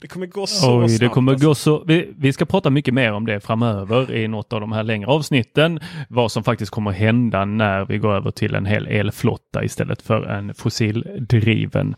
Det 0.00 0.08
kommer 0.08 0.26
gå 0.26 0.46
så 0.46 0.80
Oj, 0.82 0.88
snabbt. 0.88 1.00
det 1.00 1.08
kommer 1.08 1.32
alltså. 1.32 1.48
gå 1.48 1.54
så. 1.54 1.84
Vi, 1.84 2.08
vi 2.18 2.32
ska 2.32 2.44
prata 2.44 2.70
mycket 2.70 2.94
mer 2.94 3.12
om 3.12 3.26
det 3.26 3.40
framöver 3.40 4.12
i 4.14 4.28
något 4.28 4.52
av 4.52 4.60
de 4.60 4.72
här 4.72 4.82
längre 4.82 5.06
avsnitten. 5.06 5.80
Vad 6.08 6.32
som 6.32 6.44
faktiskt 6.44 6.70
kommer 6.70 6.90
hända 6.90 7.44
när 7.44 7.84
vi 7.84 7.98
går 7.98 8.14
över 8.14 8.30
till 8.30 8.54
en 8.54 8.66
hel 8.66 8.86
elflotta 8.86 9.64
istället 9.64 10.02
för 10.02 10.22
en 10.22 10.54
fossildriven. 10.54 11.94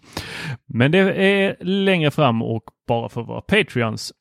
Men 0.67 0.91
det 0.91 0.99
är 0.99 1.57
längre 1.65 2.11
fram 2.11 2.43
och 2.43 2.63
bara 2.89 3.09
för 3.09 3.23
våra 3.23 3.41
Patreons. 3.41 4.13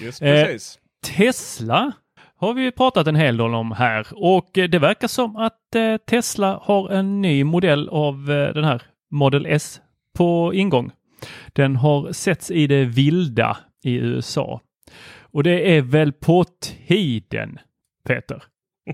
Just 0.00 0.22
Eh, 0.22 0.44
precis. 0.44 0.78
Tesla 1.16 1.92
har 2.38 2.54
vi 2.54 2.72
pratat 2.72 3.06
en 3.06 3.16
hel 3.16 3.36
del 3.36 3.54
om 3.54 3.72
här 3.72 4.06
och 4.12 4.58
eh, 4.58 4.68
det 4.68 4.78
verkar 4.78 5.08
som 5.08 5.36
att 5.36 5.74
eh, 5.74 5.96
Tesla 5.96 6.60
har 6.62 6.90
en 6.90 7.22
ny 7.22 7.44
modell 7.44 7.88
av 7.88 8.30
eh, 8.30 8.54
den 8.54 8.64
här 8.64 8.82
Model 9.10 9.46
S 9.46 9.80
på 10.14 10.54
ingång. 10.54 10.90
Den 11.52 11.76
har 11.76 12.12
setts 12.12 12.50
i 12.50 12.66
det 12.66 12.84
vilda 12.84 13.56
i 13.84 13.94
USA. 13.94 14.60
Och 15.20 15.42
det 15.42 15.76
är 15.76 15.82
väl 15.82 16.12
på 16.12 16.44
tiden, 16.88 17.58
Peter? 18.06 18.42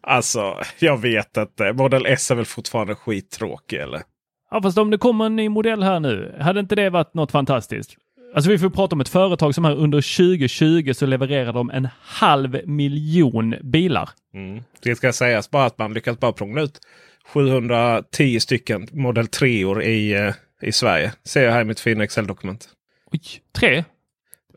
Alltså, 0.00 0.56
jag 0.78 0.98
vet 0.98 1.36
inte. 1.36 1.72
Model 1.72 2.06
S 2.06 2.30
är 2.30 2.34
väl 2.34 2.44
fortfarande 2.44 2.94
skittråkig 2.94 3.80
eller? 3.80 4.02
Ja, 4.50 4.62
fast 4.62 4.78
om 4.78 4.90
det 4.90 4.98
kommer 4.98 5.26
en 5.26 5.36
ny 5.36 5.48
modell 5.48 5.82
här 5.82 6.00
nu, 6.00 6.36
hade 6.40 6.60
inte 6.60 6.74
det 6.74 6.90
varit 6.90 7.14
något 7.14 7.32
fantastiskt? 7.32 7.96
Alltså 8.34 8.50
vi 8.50 8.58
får 8.58 8.70
prata 8.70 8.94
om 8.94 9.00
ett 9.00 9.08
företag 9.08 9.54
som 9.54 9.64
här 9.64 9.76
under 9.76 10.16
2020 10.16 10.92
så 10.92 11.06
levererar 11.06 11.52
de 11.52 11.70
en 11.70 11.88
halv 12.00 12.60
miljon 12.68 13.54
bilar. 13.62 14.10
Mm. 14.34 14.62
Det 14.82 14.94
ska 14.94 15.12
sägas 15.12 15.50
bara 15.50 15.64
att 15.64 15.78
man 15.78 15.94
lyckats 15.94 16.20
bara 16.20 16.32
prångla 16.32 16.62
ut 16.62 16.80
710 17.26 18.40
stycken 18.40 18.88
Model 18.92 19.26
3 19.26 19.64
or 19.64 19.82
i, 19.82 20.12
eh, 20.12 20.34
i 20.62 20.72
Sverige. 20.72 21.12
Ser 21.24 21.44
jag 21.44 21.52
här 21.52 21.60
i 21.60 21.64
mitt 21.64 21.80
fina 21.80 22.04
Excel-dokument. 22.04 22.68
Oj, 23.12 23.20
tre? 23.58 23.84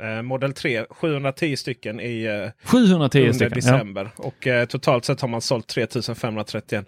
Eh, 0.01 0.21
Model 0.21 0.53
3, 0.53 0.85
710 0.89 1.55
stycken 1.55 1.99
i 1.99 2.23
eh, 2.23 2.69
710 2.69 3.19
under 3.19 3.33
stycken. 3.33 3.51
Ja. 3.55 3.55
december. 3.55 4.09
Och 4.15 4.47
eh, 4.47 4.65
totalt 4.65 5.05
sett 5.05 5.21
har 5.21 5.27
man 5.27 5.41
sålt 5.41 5.67
3531. 5.67 6.85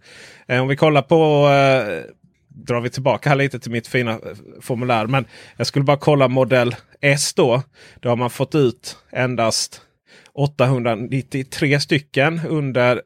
Eh, 0.47 0.61
om 0.61 0.67
vi 0.67 0.75
kollar 0.75 1.01
på 1.01 1.49
eh, 1.49 2.03
drar 2.55 2.81
vi 2.81 2.89
tillbaka 2.89 3.29
här 3.29 3.35
lite 3.35 3.59
till 3.59 3.71
mitt 3.71 3.87
fina 3.87 4.11
eh, 4.11 4.19
formulär. 4.61 5.07
Men 5.07 5.25
jag 5.57 5.67
skulle 5.67 5.85
bara 5.85 5.97
kolla 5.97 6.27
modell 6.27 6.75
S 7.01 7.33
då. 7.33 7.61
Då 7.99 8.09
har 8.09 8.15
man 8.15 8.29
fått 8.29 8.55
ut 8.55 8.97
endast 9.11 9.81
893 10.33 11.79
stycken 11.79 12.41
under 12.49 13.01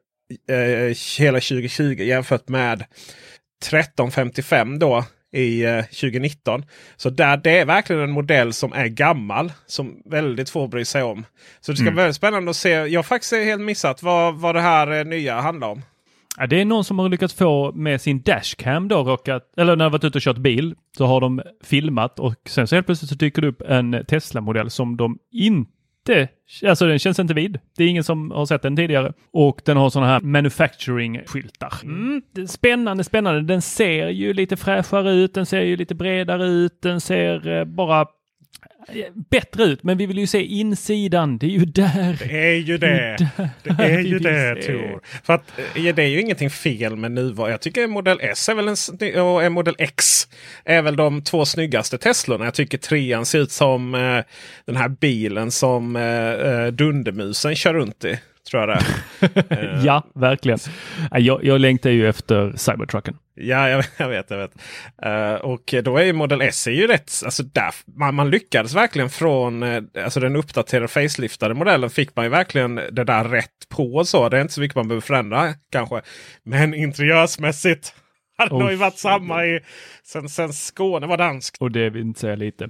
eh, 0.49 0.95
hela 1.19 1.39
2020 1.39 1.83
jämfört 2.03 2.47
med 2.47 2.83
1355 3.61 4.79
då 4.79 5.05
i 5.35 5.63
eh, 5.65 5.81
2019. 5.83 6.65
Så 6.97 7.09
där, 7.09 7.37
det 7.37 7.57
är 7.57 7.65
verkligen 7.65 8.01
en 8.01 8.11
modell 8.11 8.53
som 8.53 8.73
är 8.73 8.87
gammal. 8.87 9.51
Som 9.67 10.01
väldigt 10.05 10.49
få 10.49 10.67
bryr 10.67 10.83
sig 10.83 11.03
om. 11.03 11.25
Så 11.61 11.71
det 11.71 11.75
ska 11.75 11.83
Mm. 11.83 11.93
bli 11.93 12.01
väldigt 12.03 12.15
spännande 12.15 12.49
att 12.49 12.55
se. 12.55 12.69
Jag 12.69 12.97
har 12.97 13.03
faktiskt 13.03 13.33
helt 13.33 13.61
missat 13.61 14.03
vad, 14.03 14.35
vad 14.35 14.55
det 14.55 14.61
här 14.61 14.91
eh, 14.99 15.05
nya 15.05 15.39
handlar 15.41 15.67
om. 15.67 15.81
Ja, 16.39 16.47
det 16.47 16.61
är 16.61 16.65
någon 16.65 16.83
som 16.83 16.99
har 16.99 17.09
lyckats 17.09 17.33
få 17.33 17.71
med 17.71 18.01
sin 18.01 18.21
dashcam 18.21 18.87
då 18.87 19.03
råkat, 19.03 19.53
eller 19.57 19.75
när 19.75 19.85
de 19.85 19.91
varit 19.91 20.03
ute 20.03 20.17
och 20.17 20.21
kört 20.21 20.37
bil 20.37 20.75
så 20.97 21.05
har 21.05 21.21
de 21.21 21.41
filmat 21.63 22.19
och 22.19 22.35
sen 22.49 22.67
så 22.67 22.75
helt 22.75 22.85
plötsligt 22.85 23.09
så 23.09 23.15
dyker 23.15 23.41
det 23.41 23.47
upp 23.47 23.61
en 23.61 24.05
Tesla-modell 24.07 24.69
som 24.69 24.97
de 24.97 25.17
inte, 25.31 26.27
alltså 26.67 26.87
den 26.87 26.99
känns 26.99 27.19
inte 27.19 27.33
vid. 27.33 27.59
Det 27.77 27.83
är 27.83 27.87
ingen 27.87 28.03
som 28.03 28.31
har 28.31 28.45
sett 28.45 28.61
den 28.61 28.75
tidigare 28.75 29.13
och 29.33 29.61
den 29.65 29.77
har 29.77 29.89
sådana 29.89 30.11
här 30.11 30.19
manufacturing-skyltar. 30.19 31.73
Mm, 31.83 32.21
spännande, 32.47 33.03
spännande. 33.03 33.41
Den 33.41 33.61
ser 33.61 34.07
ju 34.07 34.33
lite 34.33 34.57
fräschare 34.57 35.11
ut, 35.11 35.33
den 35.33 35.45
ser 35.45 35.61
ju 35.61 35.75
lite 35.75 35.95
bredare 35.95 36.47
ut, 36.47 36.81
den 36.81 37.01
ser 37.01 37.47
eh, 37.47 37.65
bara 37.65 38.05
bättre 39.29 39.63
ut. 39.63 39.83
Men 39.83 39.97
vi 39.97 40.05
vill 40.05 40.17
ju 40.17 40.27
se 40.27 40.43
insidan. 40.43 41.37
Det 41.37 41.45
är 41.45 41.49
ju 41.49 41.65
där. 41.65 42.17
Det 42.19 42.47
är 42.47 42.55
ju 42.55 42.77
det. 42.77 43.17
Det 43.63 43.83
är 43.83 43.99
ju 43.99 44.19
det. 44.19 44.55
Tor. 44.55 45.01
För 45.23 45.33
att 45.33 45.59
eh, 45.75 45.95
det 45.95 46.03
är 46.03 46.07
ju 46.07 46.21
ingenting 46.21 46.49
fel 46.49 46.95
med 46.95 47.11
nuvarande. 47.11 47.53
Jag 47.53 47.61
tycker 47.61 47.87
modell 47.87 48.19
S 48.21 48.49
är 48.49 48.55
väl 48.55 48.67
en, 48.67 49.21
och 49.21 49.43
en 49.43 49.51
modell 49.53 49.75
X 49.77 50.27
är 50.65 50.81
väl 50.81 50.95
de 50.95 51.21
två 51.21 51.45
snyggaste 51.45 51.97
Teslorna. 51.97 52.45
Jag 52.45 52.53
tycker 52.53 52.77
trean 52.77 53.25
ser 53.25 53.39
ut 53.39 53.51
som 53.51 53.95
eh, 53.95 54.23
den 54.65 54.75
här 54.75 54.89
bilen 54.89 55.51
som 55.51 55.95
eh, 55.95 56.03
eh, 56.03 56.67
Dundermusen 56.67 57.55
kör 57.55 57.73
runt 57.73 58.05
i. 58.05 58.19
Tror 58.51 58.63
jag 58.63 58.69
det 58.69 58.73
är. 58.73 58.85
Eh, 59.75 59.85
Ja, 59.85 60.03
verkligen. 60.15 60.59
Ja, 61.11 61.19
Jag, 61.19 61.43
jag 61.43 61.61
längtar 61.61 61.89
ju 61.89 62.09
efter 62.09 62.53
Cybertrucken. 62.55 63.15
Ja, 63.35 63.69
jag, 63.69 63.85
jag 63.97 64.09
vet. 64.09 64.29
Jag 64.29 64.37
vet. 64.37 64.51
Eh, 65.03 65.33
och 65.33 65.73
då 65.83 65.97
är 65.97 66.03
ju 66.03 66.13
Model 66.13 66.41
S 66.41 66.67
är 66.67 66.71
ju 66.71 66.87
rätt. 66.87 67.11
Alltså 67.25 67.43
där, 67.43 67.73
man, 67.97 68.15
man 68.15 68.29
lyckades 68.29 68.75
verkligen 68.75 69.09
från 69.09 69.63
uh, 69.63 69.83
alltså 70.03 70.19
den 70.19 70.35
uppdaterade 70.35 70.87
faceliftade 70.87 71.53
modellen. 71.53 71.89
Fick 71.89 72.15
man 72.15 72.25
ju 72.25 72.29
verkligen 72.29 72.75
det 72.75 73.03
där 73.03 73.23
rätt 73.23 73.69
på. 73.69 73.93
och 73.95 74.07
Så. 74.07 74.29
Det 74.29 74.37
är 74.37 74.41
inte 74.41 74.53
så 74.53 74.61
mycket 74.61 74.75
man 74.75 74.87
behöver 74.87 75.01
förändra 75.01 75.53
kanske. 75.71 76.01
Men 76.45 76.73
interiörsmässigt 76.73 77.93
hade 78.37 78.49
det 78.49 78.55
Oh, 78.55 78.59
nog 78.59 78.71
ju 78.71 78.75
varit 78.77 78.97
samma 78.97 79.45
i, 79.45 79.59
sen, 80.03 80.29
sen 80.29 80.53
Skåne 80.53 81.07
var 81.07 81.17
dansk. 81.17 81.55
Och 81.59 81.71
det 81.71 81.89
vill 81.89 82.01
inte 82.01 82.19
säga 82.19 82.35
lite. 82.35 82.69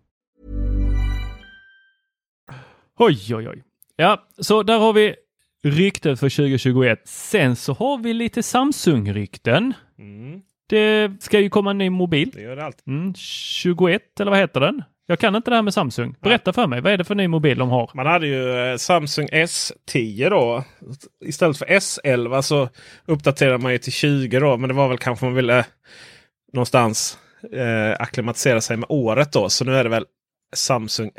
Oj, 3.03 3.35
oj, 3.35 3.49
oj. 3.49 3.63
Ja, 3.95 4.27
så 4.37 4.63
där 4.63 4.79
har 4.79 4.93
vi 4.93 5.15
ryktet 5.63 6.19
för 6.19 6.29
2021. 6.29 7.07
Sen 7.07 7.55
så 7.55 7.73
har 7.73 7.97
vi 7.97 8.13
lite 8.13 8.43
Samsung-rykten. 8.43 9.73
Det 10.69 11.11
ska 11.19 11.39
ju 11.39 11.49
komma 11.49 11.71
en 11.71 11.77
ny 11.77 11.89
mobil. 11.89 12.31
Det 12.33 12.41
gör 12.41 12.55
det 12.55 12.65
alltid. 12.65 12.87
Mm, 12.87 13.13
21 13.13 14.19
eller 14.19 14.31
vad 14.31 14.39
heter 14.39 14.59
den? 14.59 14.83
Jag 15.05 15.19
kan 15.19 15.35
inte 15.35 15.51
det 15.51 15.55
här 15.55 15.63
med 15.63 15.73
Samsung. 15.73 16.15
Berätta 16.19 16.53
för 16.53 16.67
mig, 16.67 16.81
vad 16.81 16.93
är 16.93 16.97
det 16.97 17.03
för 17.03 17.15
ny 17.15 17.27
mobil 17.27 17.57
de 17.57 17.69
har? 17.69 17.91
Man 17.93 18.05
hade 18.05 18.27
ju 18.27 18.71
eh, 18.71 18.77
Samsung 18.77 19.27
S10 19.27 20.29
då. 20.29 20.63
Istället 21.25 21.57
för 21.57 21.65
S11 21.65 22.41
så 22.41 22.69
uppdaterade 23.05 23.57
man 23.57 23.71
ju 23.71 23.77
till 23.77 23.93
20 23.93 24.39
då. 24.39 24.57
Men 24.57 24.67
det 24.67 24.73
var 24.73 24.87
väl 24.87 24.97
kanske 24.97 25.25
man 25.25 25.33
ville 25.33 25.65
någonstans 26.53 27.17
eh, 27.53 28.01
akklimatisera 28.01 28.61
sig 28.61 28.77
med 28.77 28.85
året 28.89 29.31
då. 29.31 29.49
Så 29.49 29.65
nu 29.65 29.75
är 29.75 29.83
det 29.83 29.89
väl 29.89 30.05
Samsung 30.55 31.11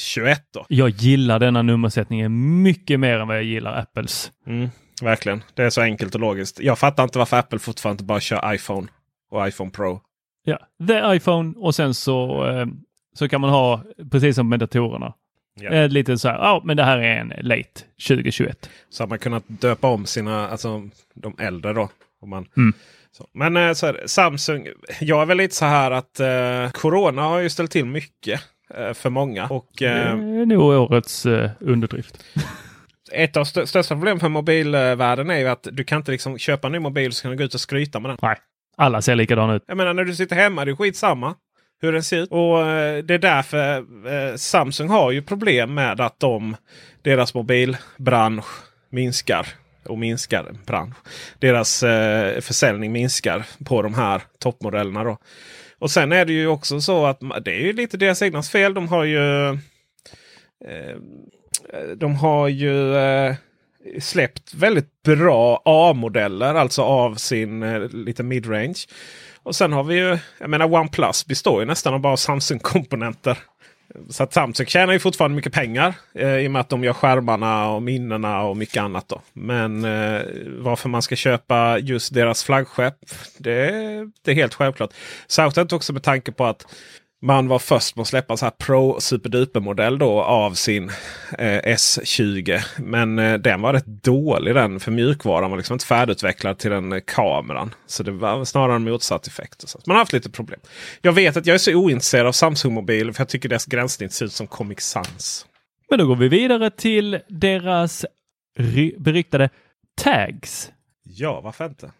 S21 0.00 0.36
då. 0.52 0.66
Jag 0.68 0.88
gillar 0.88 1.38
denna 1.38 1.62
nummersättningen 1.62 2.62
mycket 2.62 3.00
mer 3.00 3.18
än 3.18 3.28
vad 3.28 3.36
jag 3.36 3.44
gillar 3.44 3.78
Apples. 3.78 4.32
Mm, 4.46 4.68
verkligen. 5.02 5.42
Det 5.54 5.62
är 5.62 5.70
så 5.70 5.80
enkelt 5.80 6.14
och 6.14 6.20
logiskt. 6.20 6.60
Jag 6.60 6.78
fattar 6.78 7.02
inte 7.02 7.18
varför 7.18 7.36
Apple 7.36 7.58
fortfarande 7.58 7.94
inte 7.94 8.04
bara 8.04 8.20
kör 8.20 8.54
iPhone 8.54 8.88
och 9.30 9.48
iPhone 9.48 9.70
Pro. 9.70 10.00
Ja, 10.44 10.58
The 10.88 11.16
iPhone 11.16 11.54
och 11.56 11.74
sen 11.74 11.94
så, 11.94 12.46
eh, 12.48 12.66
så 13.14 13.28
kan 13.28 13.40
man 13.40 13.50
ha, 13.50 13.82
precis 14.10 14.36
som 14.36 14.48
med 14.48 14.60
datorerna, 14.60 15.14
Ja. 15.60 15.70
Eh, 15.70 15.88
lite 15.88 16.18
så 16.18 16.28
här, 16.28 16.38
ja 16.38 16.62
men 16.64 16.76
det 16.76 16.84
här 16.84 16.98
är 16.98 17.16
en 17.20 17.32
late 17.40 17.80
2021. 18.08 18.70
Så 18.90 19.02
har 19.02 19.08
man 19.08 19.18
kunnat 19.18 19.44
döpa 19.46 19.88
om 19.88 20.06
sina, 20.06 20.48
alltså 20.48 20.88
de 21.14 21.36
äldre 21.38 21.72
då. 21.72 21.88
Om 22.20 22.30
man, 22.30 22.46
mm. 22.56 22.72
så. 23.12 23.26
Men 23.32 23.56
eh, 23.56 23.72
så 23.72 23.86
här, 23.86 24.02
Samsung, 24.06 24.68
jag 25.00 25.22
är 25.22 25.26
väl 25.26 25.36
lite 25.36 25.54
så 25.54 25.64
här 25.64 25.90
att 25.90 26.20
eh, 26.20 26.70
Corona 26.70 27.22
har 27.22 27.38
ju 27.38 27.50
ställt 27.50 27.70
till 27.70 27.84
mycket 27.84 28.40
för 28.94 29.10
många. 29.10 29.46
Och, 29.48 29.82
eh, 29.82 30.16
det 30.16 30.40
är 30.40 30.46
nog 30.46 30.60
årets 30.60 31.26
eh, 31.26 31.50
underdrift. 31.60 32.24
ett 33.12 33.36
av 33.36 33.42
st 33.42 33.66
största 33.66 33.94
problemen 33.94 34.20
för 34.20 34.28
mobilvärlden 34.28 35.30
är 35.30 35.38
ju 35.38 35.48
att 35.48 35.68
du 35.72 35.84
kan 35.84 35.98
inte 35.98 36.12
liksom 36.12 36.38
köpa 36.38 36.66
en 36.68 36.72
ny 36.72 36.78
mobil 36.78 37.12
så 37.12 37.22
kan 37.22 37.30
du 37.30 37.36
gå 37.36 37.44
ut 37.44 37.54
och 37.54 37.60
skryta 37.60 38.00
med 38.00 38.10
den. 38.10 38.18
Nej, 38.22 38.36
alla 38.76 39.02
ser 39.02 39.14
likadana 39.14 39.54
ut. 39.54 39.64
Jag 39.66 39.76
menar 39.76 39.94
när 39.94 40.04
du 40.04 40.14
sitter 40.14 40.36
hemma, 40.36 40.64
det 40.64 40.70
är 40.70 40.76
skitsamma 40.76 41.34
hur 41.84 41.92
den 41.92 42.02
ser 42.02 42.22
ut. 42.22 42.30
Och 42.30 42.66
eh, 42.66 43.04
det 43.04 43.14
är 43.14 43.18
därför 43.18 43.76
eh, 43.78 44.36
Samsung 44.36 44.88
har 44.88 45.10
ju 45.10 45.22
problem 45.22 45.74
med 45.74 46.00
att 46.00 46.20
de, 46.20 46.56
deras 47.02 47.34
mobilbransch 47.34 48.46
minskar. 48.90 49.46
Och 49.84 49.98
minskar 49.98 50.54
bransch. 50.66 50.96
Deras 51.38 51.82
eh, 51.82 52.40
försäljning 52.40 52.92
minskar 52.92 53.46
på 53.64 53.82
de 53.82 53.94
här 53.94 54.22
toppmodellerna. 54.38 55.04
Då. 55.04 55.18
Och 55.84 55.90
sen 55.90 56.12
är 56.12 56.24
det 56.24 56.32
ju 56.32 56.46
också 56.46 56.80
så 56.80 57.06
att 57.06 57.20
det 57.44 57.50
är 57.50 57.60
ju 57.60 57.72
lite 57.72 57.96
deras 57.96 58.22
egna 58.22 58.42
fel. 58.42 58.74
De 58.74 58.88
har 58.88 59.04
ju 59.04 59.48
eh, 59.48 59.54
de 61.96 62.14
har 62.14 62.48
ju 62.48 62.96
eh, 62.96 63.34
släppt 64.00 64.54
väldigt 64.54 65.02
bra 65.02 65.62
A-modeller, 65.64 66.54
alltså 66.54 66.82
av 66.82 67.14
sin 67.14 67.62
eh, 67.62 67.88
lite 67.88 68.22
midrange. 68.22 68.74
Och 69.42 69.56
sen 69.56 69.72
har 69.72 69.84
vi 69.84 69.94
ju, 69.94 70.18
jag 70.38 70.50
menar 70.50 70.74
OnePlus 70.74 71.26
består 71.26 71.60
ju 71.60 71.66
nästan 71.66 71.94
av 71.94 72.00
bara 72.00 72.16
Samsung-komponenter. 72.16 73.38
Så 74.08 74.22
att 74.22 74.32
Samsung 74.32 74.66
tjänar 74.66 74.92
ju 74.92 74.98
fortfarande 74.98 75.36
mycket 75.36 75.52
pengar 75.52 75.94
eh, 76.14 76.36
i 76.36 76.46
och 76.46 76.50
med 76.50 76.60
att 76.60 76.68
de 76.68 76.84
gör 76.84 76.92
skärmarna 76.92 77.68
och 77.68 77.82
minnena 77.82 78.42
och 78.42 78.56
mycket 78.56 78.82
annat. 78.82 79.08
Då. 79.08 79.20
Men 79.32 79.84
eh, 79.84 80.22
varför 80.58 80.88
man 80.88 81.02
ska 81.02 81.16
köpa 81.16 81.78
just 81.78 82.14
deras 82.14 82.44
flaggskepp, 82.44 82.96
det, 83.38 83.70
det 84.22 84.30
är 84.30 84.34
helt 84.34 84.54
självklart. 84.54 84.90
Särskilt 85.26 85.72
också 85.72 85.92
med 85.92 86.02
tanke 86.02 86.32
på 86.32 86.44
att 86.44 86.66
man 87.24 87.48
var 87.48 87.58
först 87.58 87.96
med 87.96 88.02
att 88.02 88.08
släppa 88.08 88.36
så 88.36 88.46
här 88.46 88.50
Pro 88.50 89.00
superduper 89.00 89.60
modell 89.60 89.98
då 89.98 90.22
av 90.22 90.54
sin 90.54 90.90
eh, 91.38 91.60
S20. 91.62 92.60
Men 92.78 93.18
eh, 93.18 93.34
den 93.34 93.62
var 93.62 93.72
rätt 93.72 93.86
dålig 93.86 94.54
den 94.54 94.80
för 94.80 94.90
mjukvaran 94.90 95.50
var 95.50 95.56
liksom 95.56 95.74
inte 95.74 95.86
färdigutvecklad 95.86 96.58
till 96.58 96.70
den 96.70 96.92
eh, 96.92 97.00
kameran. 97.06 97.74
Så 97.86 98.02
det 98.02 98.10
var 98.10 98.44
snarare 98.44 98.76
en 98.76 98.84
motsatt 98.84 99.26
effekt. 99.26 99.68
Så. 99.68 99.80
Man 99.86 99.94
har 99.94 100.00
haft 100.00 100.12
lite 100.12 100.30
problem. 100.30 100.60
Jag 101.02 101.12
vet 101.12 101.36
att 101.36 101.46
jag 101.46 101.54
är 101.54 101.58
så 101.58 101.74
ointresserad 101.74 102.26
av 102.26 102.32
Samsung-mobiler 102.32 103.12
för 103.12 103.20
jag 103.20 103.28
tycker 103.28 103.48
deras 103.48 103.66
gränssnitt 103.66 104.12
ser 104.12 104.26
ut 104.26 104.32
som 104.32 104.46
Comic 104.46 104.80
Sans. 104.80 105.46
Men 105.90 105.98
då 105.98 106.06
går 106.06 106.16
vi 106.16 106.28
vidare 106.28 106.70
till 106.70 107.20
deras 107.28 108.06
beryktade 108.98 109.50
tags. 109.96 110.70
Ja, 111.04 111.40
varför 111.40 111.64
inte? 111.64 111.90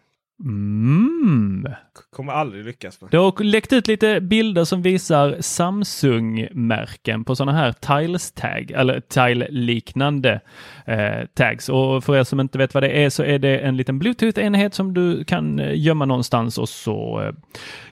Mm. 0.43 1.67
Kommer 2.11 2.33
aldrig 2.33 2.65
lyckas 2.65 3.01
med. 3.01 3.11
Det 3.11 3.17
har 3.17 3.43
läckt 3.43 3.73
ut 3.73 3.87
lite 3.87 4.21
bilder 4.21 4.63
som 4.63 4.81
visar 4.81 5.37
Samsung-märken 5.39 7.23
på 7.23 7.35
sådana 7.35 7.57
här 7.57 7.71
Tiles-tag 7.71 8.71
eller 8.71 8.99
Tile-liknande 8.99 10.41
eh, 10.85 11.25
tags. 11.33 11.69
Och 11.69 12.03
för 12.03 12.17
er 12.17 12.23
som 12.23 12.39
inte 12.39 12.57
vet 12.57 12.73
vad 12.73 12.83
det 12.83 13.03
är 13.03 13.09
så 13.09 13.23
är 13.23 13.39
det 13.39 13.59
en 13.59 13.77
liten 13.77 13.99
Bluetooth-enhet 13.99 14.73
som 14.73 14.93
du 14.93 15.23
kan 15.23 15.59
eh, 15.59 15.79
gömma 15.79 16.05
någonstans 16.05 16.57
och 16.57 16.69
så 16.69 17.21
eh, 17.21 17.33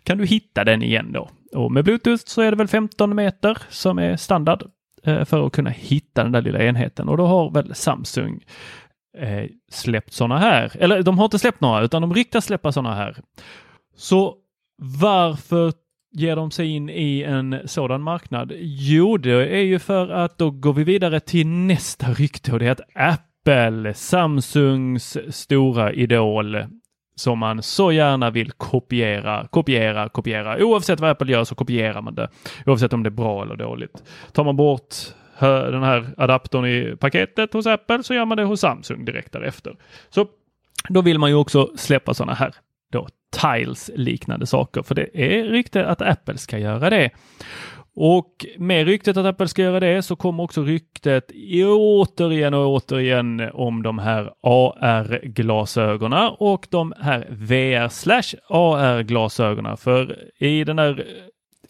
kan 0.04 0.18
du 0.18 0.26
hitta 0.26 0.64
den 0.64 0.84
igen 0.84 1.12
då. 1.12 1.30
Och 1.54 1.72
med 1.72 1.84
Bluetooth 1.84 2.24
så 2.26 2.42
är 2.42 2.52
det 2.52 2.58
väl 2.58 2.68
15 2.68 3.16
meter 3.16 3.58
som 3.70 4.00
är 4.00 4.18
standard 4.18 4.64
eh, 5.04 5.26
för 5.26 5.46
att 5.46 5.54
kunna 5.54 5.70
hitta 5.70 6.24
den 6.24 6.32
där 6.32 6.42
lilla 6.42 6.64
enheten 6.64 7.10
och 7.10 7.18
då 7.18 7.26
har 7.26 7.52
väl 7.52 7.76
Samsung 7.76 8.44
eh, 9.18 9.46
släppt 9.72 10.14
sådana 10.14 10.38
här. 10.38 10.72
Eller 10.80 11.04
de 11.04 11.18
har 11.18 11.26
inte 11.26 11.40
släppt 11.40 11.62
några 11.62 11.82
utan 11.82 12.02
de 12.02 12.14
riktar 12.14 12.40
släppa 12.40 12.72
sådana 12.72 12.96
här. 12.96 13.18
Så 13.96 14.36
varför 15.02 15.74
ger 16.14 16.36
de 16.36 16.52
sig 16.52 16.68
in 16.68 16.90
i 16.90 17.24
en 17.24 17.60
sådan 17.66 18.02
marknad? 18.02 18.52
Jo, 18.60 19.18
det 19.18 19.32
är 19.32 19.64
ju 19.64 19.80
för 19.80 20.10
att 20.10 20.38
då 20.38 20.52
går 20.52 20.74
vi 20.74 20.84
vidare 20.84 21.20
till 21.20 21.48
nästa 21.48 22.08
rykte 22.08 22.52
och 22.52 22.60
det 22.60 22.68
är 22.68 22.72
att 22.72 22.82
Apple, 22.96 23.94
Samsungs 23.94 25.18
stora 25.30 25.94
idol, 25.94 26.58
som 27.16 27.40
man 27.40 27.64
så 27.64 27.92
gärna 27.92 28.30
vill 28.30 28.52
kopiera, 28.52 29.48
kopiera, 29.48 30.10
kopiera. 30.10 30.64
Oavsett 30.64 31.00
vad 31.00 31.10
Apple 31.10 31.32
gör 31.32 31.44
så 31.44 31.56
kopierar 31.56 32.02
man 32.02 32.16
det. 32.16 32.30
Oavsett 32.66 32.94
om 32.94 33.04
det 33.04 33.10
är 33.10 33.12
bra 33.12 33.44
eller 33.44 33.56
dåligt. 33.56 34.04
Tar 34.32 34.44
man 34.44 34.56
bort 34.56 34.96
den 35.40 35.84
här 35.84 36.14
adaptern 36.18 36.66
i 36.66 36.96
paketet 37.00 37.54
hos 37.54 37.68
Apple 37.68 38.04
så 38.04 38.14
gör 38.14 38.26
man 38.26 38.38
det 38.38 38.44
hos 38.44 38.60
Samsung 38.60 39.06
direkt 39.06 39.32
därefter. 39.32 39.76
Så 40.10 40.28
då 40.90 41.02
vill 41.02 41.20
man 41.20 41.30
ju 41.30 41.36
också 41.36 41.72
släppa 41.76 42.14
sådana 42.14 42.34
här 42.34 42.54
då 42.92 43.08
Tiles 43.42 43.92
liknande 43.96 44.46
saker, 44.46 44.84
för 44.84 44.96
det 44.96 45.10
är 45.14 45.44
rykte 45.44 45.86
att 45.86 46.02
Apple 46.02 46.38
ska 46.38 46.58
göra 46.58 46.90
det. 46.90 47.10
Och 47.96 48.46
med 48.58 48.86
ryktet 48.86 49.18
att 49.18 49.26
Apple 49.26 49.48
ska 49.48 49.62
göra 49.62 49.80
det 49.80 50.02
så 50.02 50.16
kommer 50.16 50.44
också 50.44 50.64
ryktet 50.64 51.32
återigen 51.66 52.54
och 52.54 52.68
återigen 52.68 53.50
om 53.54 53.84
de 53.84 54.00
här 54.00 54.34
AR-glasögonen 54.42 56.32
och 56.38 56.68
de 56.70 56.94
här 57.00 57.28
VR 57.30 57.90
slash 57.90 58.38
AR-glasögonen. 58.50 59.78
För 59.78 60.20
i 60.38 60.64
den 60.64 60.76
där 60.76 61.06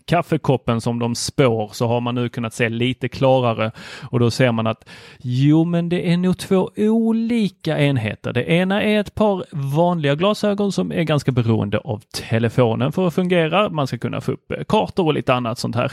kaffekoppen 0.06 0.82
som 0.82 1.00
de 1.00 1.16
spår 1.16 1.70
så 1.74 1.88
har 1.88 2.02
man 2.02 2.16
nu 2.16 2.30
kunnat 2.30 2.54
se 2.54 2.70
lite 2.70 3.10
klarare 3.10 3.72
och 4.10 4.20
då 4.20 4.32
ser 4.32 4.52
man 4.52 4.68
att 4.68 4.90
jo, 5.20 5.66
men 5.66 5.90
det 5.90 6.12
är 6.12 6.18
nog 6.18 6.38
två 6.38 6.70
olika 6.78 7.80
enheter. 7.80 8.34
Det 8.34 8.44
ena 8.44 8.84
är 8.84 9.00
ett 9.00 9.16
par 9.16 9.46
vanliga 9.52 10.16
glasögon 10.16 10.72
som 10.72 10.92
är 10.92 11.04
ganska 11.04 11.32
beroende 11.32 11.78
av 11.78 12.02
telefonen 12.30 12.92
för 12.92 13.08
att 13.08 13.16
fungera. 13.16 13.70
Man 13.70 13.88
ska 13.88 13.98
kunna 13.98 14.22
få 14.22 14.32
upp 14.32 14.52
eh, 14.52 14.64
kartor 14.64 15.06
och 15.06 15.14
lite 15.14 15.34
annat 15.34 15.60
sånt 15.60 15.76
här 15.76 15.92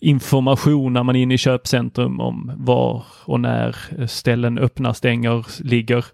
information 0.00 0.92
när 0.92 1.02
man 1.02 1.16
är 1.16 1.22
inne 1.22 1.34
i 1.34 1.38
köpcentrum 1.38 2.20
om 2.20 2.52
var 2.56 3.04
och 3.24 3.40
när 3.40 3.76
ställen 4.06 4.58
öppnar, 4.58 4.92
stänger, 4.92 5.46
ligger. 5.64 6.04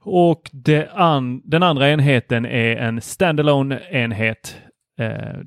Och 0.00 0.50
an 0.94 1.42
den 1.44 1.62
andra 1.62 1.90
enheten 1.90 2.46
är 2.46 2.76
en 2.76 3.00
standalone 3.00 3.80
enhet 3.90 4.56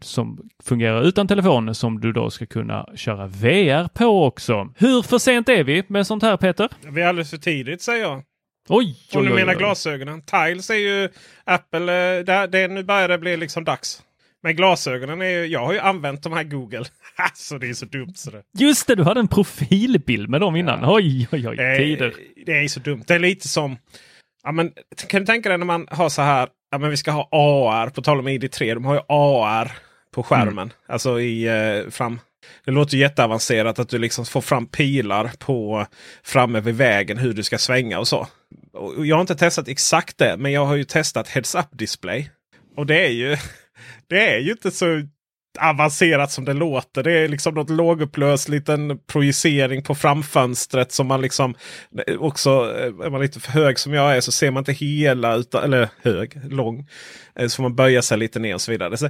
som 0.01 0.49
fungerar 0.63 1.03
utan 1.03 1.27
telefon 1.27 1.75
som 1.75 1.99
du 1.99 2.11
då 2.11 2.29
ska 2.29 2.45
kunna 2.45 2.89
köra 2.95 3.27
VR 3.27 3.87
på 3.87 4.25
också. 4.25 4.73
Hur 4.77 5.01
för 5.01 5.17
sent 5.17 5.49
är 5.49 5.63
vi 5.63 5.83
med 5.87 6.07
sånt 6.07 6.23
här 6.23 6.37
Peter? 6.37 6.69
Vi 6.81 7.01
är 7.01 7.07
alldeles 7.07 7.29
för 7.29 7.37
tidigt 7.37 7.81
säger 7.81 8.03
jag. 8.03 8.23
Oj! 8.69 8.97
Om 9.13 9.25
du 9.25 9.33
menar 9.33 9.55
glasögonen. 9.55 10.21
Tiles 10.21 10.69
är 10.69 10.75
ju 10.75 11.09
Apple. 11.43 12.17
Eh, 12.17 12.25
det, 12.25 12.47
det, 12.47 12.67
nu 12.67 12.83
börjar 12.83 13.07
det 13.07 13.17
bli 13.17 13.37
liksom 13.37 13.63
dags. 13.63 14.03
Men 14.43 14.55
glasögonen 14.55 15.21
är 15.21 15.29
ju, 15.29 15.45
jag 15.45 15.65
har 15.65 15.73
ju 15.73 15.79
använt 15.79 16.23
de 16.23 16.33
här 16.33 16.43
Google. 16.43 16.85
alltså 17.15 17.57
det 17.57 17.69
är 17.69 17.73
så 17.73 17.85
dumt. 17.85 18.13
Så 18.15 18.31
det. 18.31 18.43
Just 18.57 18.87
det, 18.87 18.95
du 18.95 19.03
hade 19.03 19.19
en 19.19 19.27
profilbild 19.27 20.29
med 20.29 20.41
dem 20.41 20.55
innan. 20.55 20.79
Ja. 20.81 20.95
Oj, 20.95 21.27
oj, 21.31 21.47
oj. 21.47 21.57
Tider. 21.77 22.13
Det 22.45 22.51
är 22.51 22.67
så 22.67 22.79
dumt. 22.79 23.03
Det 23.07 23.15
är 23.15 23.19
lite 23.19 23.47
som 23.47 23.77
Ja, 24.43 24.51
men, 24.51 24.71
kan 25.07 25.21
du 25.21 25.25
tänka 25.25 25.49
dig 25.49 25.57
när 25.57 25.65
man 25.65 25.87
har 25.91 26.09
så 26.09 26.21
här. 26.21 26.49
Ja, 26.71 26.77
men 26.77 26.89
vi 26.89 26.97
ska 26.97 27.11
ha 27.11 27.29
AR. 27.31 27.89
På 27.89 28.01
tal 28.01 28.19
om 28.19 28.27
ID3. 28.27 28.73
De 28.73 28.85
har 28.85 28.93
ju 28.93 29.01
AR 29.07 29.71
på 30.11 30.23
skärmen. 30.23 30.57
Mm. 30.57 30.69
Alltså 30.87 31.19
i 31.19 31.47
eh, 31.47 31.89
fram. 31.89 32.19
Det 32.65 32.71
låter 32.71 32.97
jätteavancerat 32.97 33.79
att 33.79 33.89
du 33.89 33.97
liksom 33.97 34.25
får 34.25 34.41
fram 34.41 34.65
pilar 34.65 35.31
på 35.39 35.85
framme 36.23 36.59
vid 36.59 36.75
vägen 36.75 37.17
hur 37.17 37.33
du 37.33 37.43
ska 37.43 37.57
svänga 37.57 37.99
och 37.99 38.07
så. 38.07 38.27
Och 38.73 39.05
jag 39.05 39.15
har 39.15 39.21
inte 39.21 39.35
testat 39.35 39.67
exakt 39.67 40.17
det, 40.17 40.37
men 40.37 40.51
jag 40.51 40.65
har 40.65 40.75
ju 40.75 40.83
testat 40.83 41.27
Heads 41.27 41.55
Up 41.55 41.65
Display. 41.71 42.29
Och 42.75 42.85
det 42.85 43.05
är 43.05 43.11
ju, 43.11 43.37
det 44.07 44.29
är 44.35 44.39
ju 44.39 44.51
inte 44.51 44.71
så 44.71 45.07
avancerat 45.59 46.31
som 46.31 46.45
det 46.45 46.53
låter. 46.53 47.03
Det 47.03 47.11
är 47.11 47.27
liksom 47.27 47.53
något 47.53 47.69
lågupplöst 47.69 48.49
liten 48.49 48.99
projicering 49.07 49.83
på 49.83 49.95
framfönstret 49.95 50.91
som 50.91 51.07
man 51.07 51.21
liksom 51.21 51.55
också 52.19 52.49
eh, 52.49 53.05
är 53.05 53.09
man 53.09 53.21
lite 53.21 53.39
för 53.39 53.51
hög 53.51 53.79
som 53.79 53.93
jag 53.93 54.17
är 54.17 54.21
så 54.21 54.31
ser 54.31 54.51
man 54.51 54.61
inte 54.61 54.73
hela 54.73 55.35
utan, 55.35 55.63
eller 55.63 55.89
hög, 56.01 56.41
lång. 56.43 56.87
Eh, 57.35 57.47
så 57.47 57.55
får 57.55 57.63
man 57.63 57.75
böja 57.75 58.01
sig 58.01 58.17
lite 58.17 58.39
ner 58.39 58.53
och 58.53 58.61
så 58.61 58.71
vidare. 58.71 58.97
Så, 58.97 59.09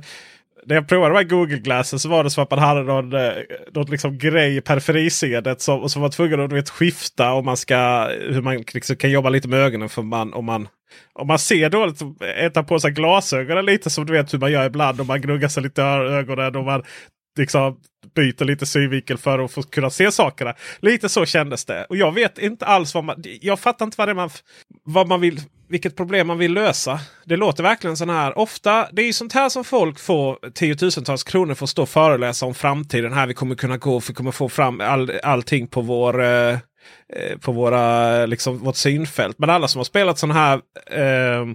när 0.65 0.75
jag 0.75 0.87
provade 0.87 1.13
de 1.13 1.17
här 1.17 1.23
Google 1.23 1.57
Glassen 1.57 1.99
så 1.99 2.09
var 2.09 2.23
det 2.23 2.29
som 2.29 2.43
att 2.43 2.51
man 2.51 2.59
hade 2.59 2.83
någon, 2.83 3.13
eh, 3.13 3.31
någon 3.71 3.85
liksom 3.85 4.17
grej 4.17 4.57
i 4.57 4.61
periferisedet 4.61 5.61
som, 5.61 5.89
som 5.89 6.01
var 6.01 6.09
tvungen 6.09 6.39
att 6.39 6.51
vet, 6.51 6.69
skifta 6.69 7.33
om 7.33 7.45
man 7.45 7.57
ska, 7.57 8.09
hur 8.29 8.41
man 8.41 8.63
liksom 8.73 8.95
kan 8.95 9.11
jobba 9.11 9.29
lite 9.29 9.47
med 9.47 9.59
ögonen. 9.59 9.89
För 9.89 10.01
man, 10.01 10.33
om, 10.33 10.45
man, 10.45 10.67
om 11.13 11.27
man 11.27 11.39
ser 11.39 11.69
dåligt, 11.69 12.01
äta 12.37 12.63
på 12.63 12.79
sig 12.79 12.91
glasögonen 12.91 13.65
lite 13.65 13.89
som 13.89 14.05
du 14.05 14.13
vet 14.13 14.33
hur 14.33 14.39
man 14.39 14.51
gör 14.51 14.65
ibland. 14.65 15.01
Om 15.01 15.07
man 15.07 15.21
gnuggar 15.21 15.47
sig 15.47 15.63
lite 15.63 15.81
i 15.81 15.85
ögonen 15.85 16.55
och 16.55 16.65
man 16.65 16.83
liksom 17.37 17.77
byter 18.15 18.45
lite 18.45 18.65
synvinkel 18.65 19.17
för 19.17 19.39
att 19.39 19.51
få 19.51 19.63
kunna 19.63 19.89
se 19.89 20.11
sakerna. 20.11 20.55
Lite 20.79 21.09
så 21.09 21.25
kändes 21.25 21.65
det. 21.65 21.85
Och 21.85 21.97
jag 21.97 22.11
vet 22.11 22.37
inte 22.37 22.65
alls 22.65 22.93
vad 22.93 23.03
man... 23.03 23.23
Jag 23.41 23.59
fattar 23.59 23.85
inte 23.85 23.95
vad 23.97 24.07
det 24.07 24.11
är 24.11 24.15
man 24.15 24.29
vad 24.83 25.07
man 25.07 25.21
vill, 25.21 25.41
vilket 25.69 25.95
problem 25.95 26.27
man 26.27 26.37
vill 26.37 26.53
lösa. 26.53 26.99
Det 27.25 27.37
låter 27.37 27.63
verkligen 27.63 27.97
sån 27.97 28.09
här. 28.09 28.37
Ofta, 28.37 28.87
det 28.91 29.01
är 29.01 29.05
ju 29.05 29.13
sånt 29.13 29.33
här 29.33 29.49
som 29.49 29.63
folk 29.63 29.99
får 29.99 30.51
tiotusentals 30.51 31.23
kronor 31.23 31.53
för 31.53 31.63
att 31.63 31.69
stå 31.69 31.81
och 31.81 31.89
föreläsa 31.89 32.45
om 32.45 32.53
framtiden. 32.53 33.13
Här 33.13 33.27
vi 33.27 33.33
kommer 33.33 33.55
kunna 33.55 33.77
gå, 33.77 34.01
vi 34.07 34.13
kommer 34.13 34.31
få 34.31 34.49
fram 34.49 34.81
all, 34.81 35.11
allting 35.23 35.67
på 35.67 35.81
vår 35.81 36.23
eh, 36.23 36.57
eh 37.15 37.37
på 37.41 37.51
våra, 37.51 38.25
liksom, 38.25 38.57
vårt 38.57 38.75
synfält. 38.75 39.39
Men 39.39 39.49
alla 39.49 39.67
som 39.67 39.79
har 39.79 39.83
spelat 39.83 40.17
sån 40.19 40.31
här 40.31 40.61
eh, 40.91 41.45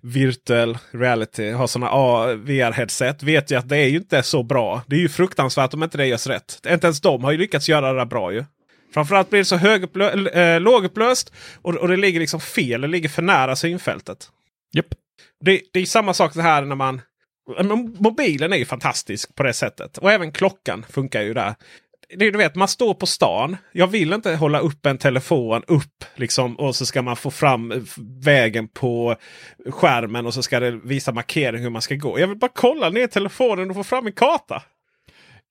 virtual 0.00 0.78
reality, 0.90 1.50
har 1.50 1.66
sådana 1.66 1.90
VR-headset 2.34 3.22
vet 3.22 3.50
ju 3.50 3.58
att 3.58 3.68
det 3.68 3.76
är 3.76 3.88
ju 3.88 3.96
inte 3.96 4.22
så 4.22 4.42
bra. 4.42 4.82
Det 4.86 4.96
är 4.96 5.00
ju 5.00 5.08
fruktansvärt 5.08 5.74
om 5.74 5.82
inte 5.82 5.98
det 5.98 6.06
görs 6.06 6.26
rätt. 6.26 6.60
Inte 6.68 6.86
ens 6.86 7.00
de 7.00 7.24
har 7.24 7.32
ju 7.32 7.38
lyckats 7.38 7.68
göra 7.68 7.92
det 7.92 7.98
där 7.98 8.04
bra 8.04 8.32
ju. 8.32 8.44
Framförallt 8.94 9.30
blir 9.30 9.40
det 9.40 9.44
så 9.44 9.56
högupplö 9.56 10.28
äh, 10.28 10.60
lågupplöst 10.60 11.32
och, 11.62 11.74
och 11.74 11.88
det 11.88 11.96
ligger 11.96 12.20
liksom 12.20 12.40
fel. 12.40 12.80
Det 12.80 12.88
ligger 12.88 13.08
för 13.08 13.22
nära 13.22 13.56
synfältet. 13.56 14.30
Yep. 14.76 14.86
Det, 15.44 15.60
det 15.72 15.80
är 15.80 15.86
samma 15.86 16.14
sak 16.14 16.34
det 16.34 16.42
här 16.42 16.62
när 16.62 16.76
man... 16.76 17.00
Mobilen 17.98 18.52
är 18.52 18.56
ju 18.56 18.64
fantastisk 18.64 19.34
på 19.34 19.42
det 19.42 19.52
sättet. 19.52 19.98
Och 19.98 20.12
även 20.12 20.32
klockan 20.32 20.84
funkar 20.88 21.22
ju 21.22 21.34
där 21.34 21.54
det, 22.08 22.30
du 22.30 22.38
vet, 22.38 22.54
man 22.54 22.68
står 22.68 22.94
på 22.94 23.06
stan. 23.06 23.56
Jag 23.72 23.86
vill 23.86 24.12
inte 24.12 24.34
hålla 24.34 24.58
upp 24.58 24.86
en 24.86 24.98
telefon 24.98 25.62
upp 25.66 26.04
liksom 26.14 26.56
och 26.56 26.76
så 26.76 26.86
ska 26.86 27.02
man 27.02 27.16
få 27.16 27.30
fram 27.30 27.86
vägen 28.24 28.68
på 28.68 29.16
skärmen 29.70 30.26
och 30.26 30.34
så 30.34 30.42
ska 30.42 30.60
det 30.60 30.70
visa 30.70 31.12
markering 31.12 31.62
hur 31.62 31.70
man 31.70 31.82
ska 31.82 31.94
gå. 31.94 32.20
Jag 32.20 32.28
vill 32.28 32.38
bara 32.38 32.50
kolla 32.54 32.90
ner 32.90 33.06
telefonen 33.06 33.70
och 33.70 33.76
få 33.76 33.84
fram 33.84 34.06
en 34.06 34.12
karta. 34.12 34.62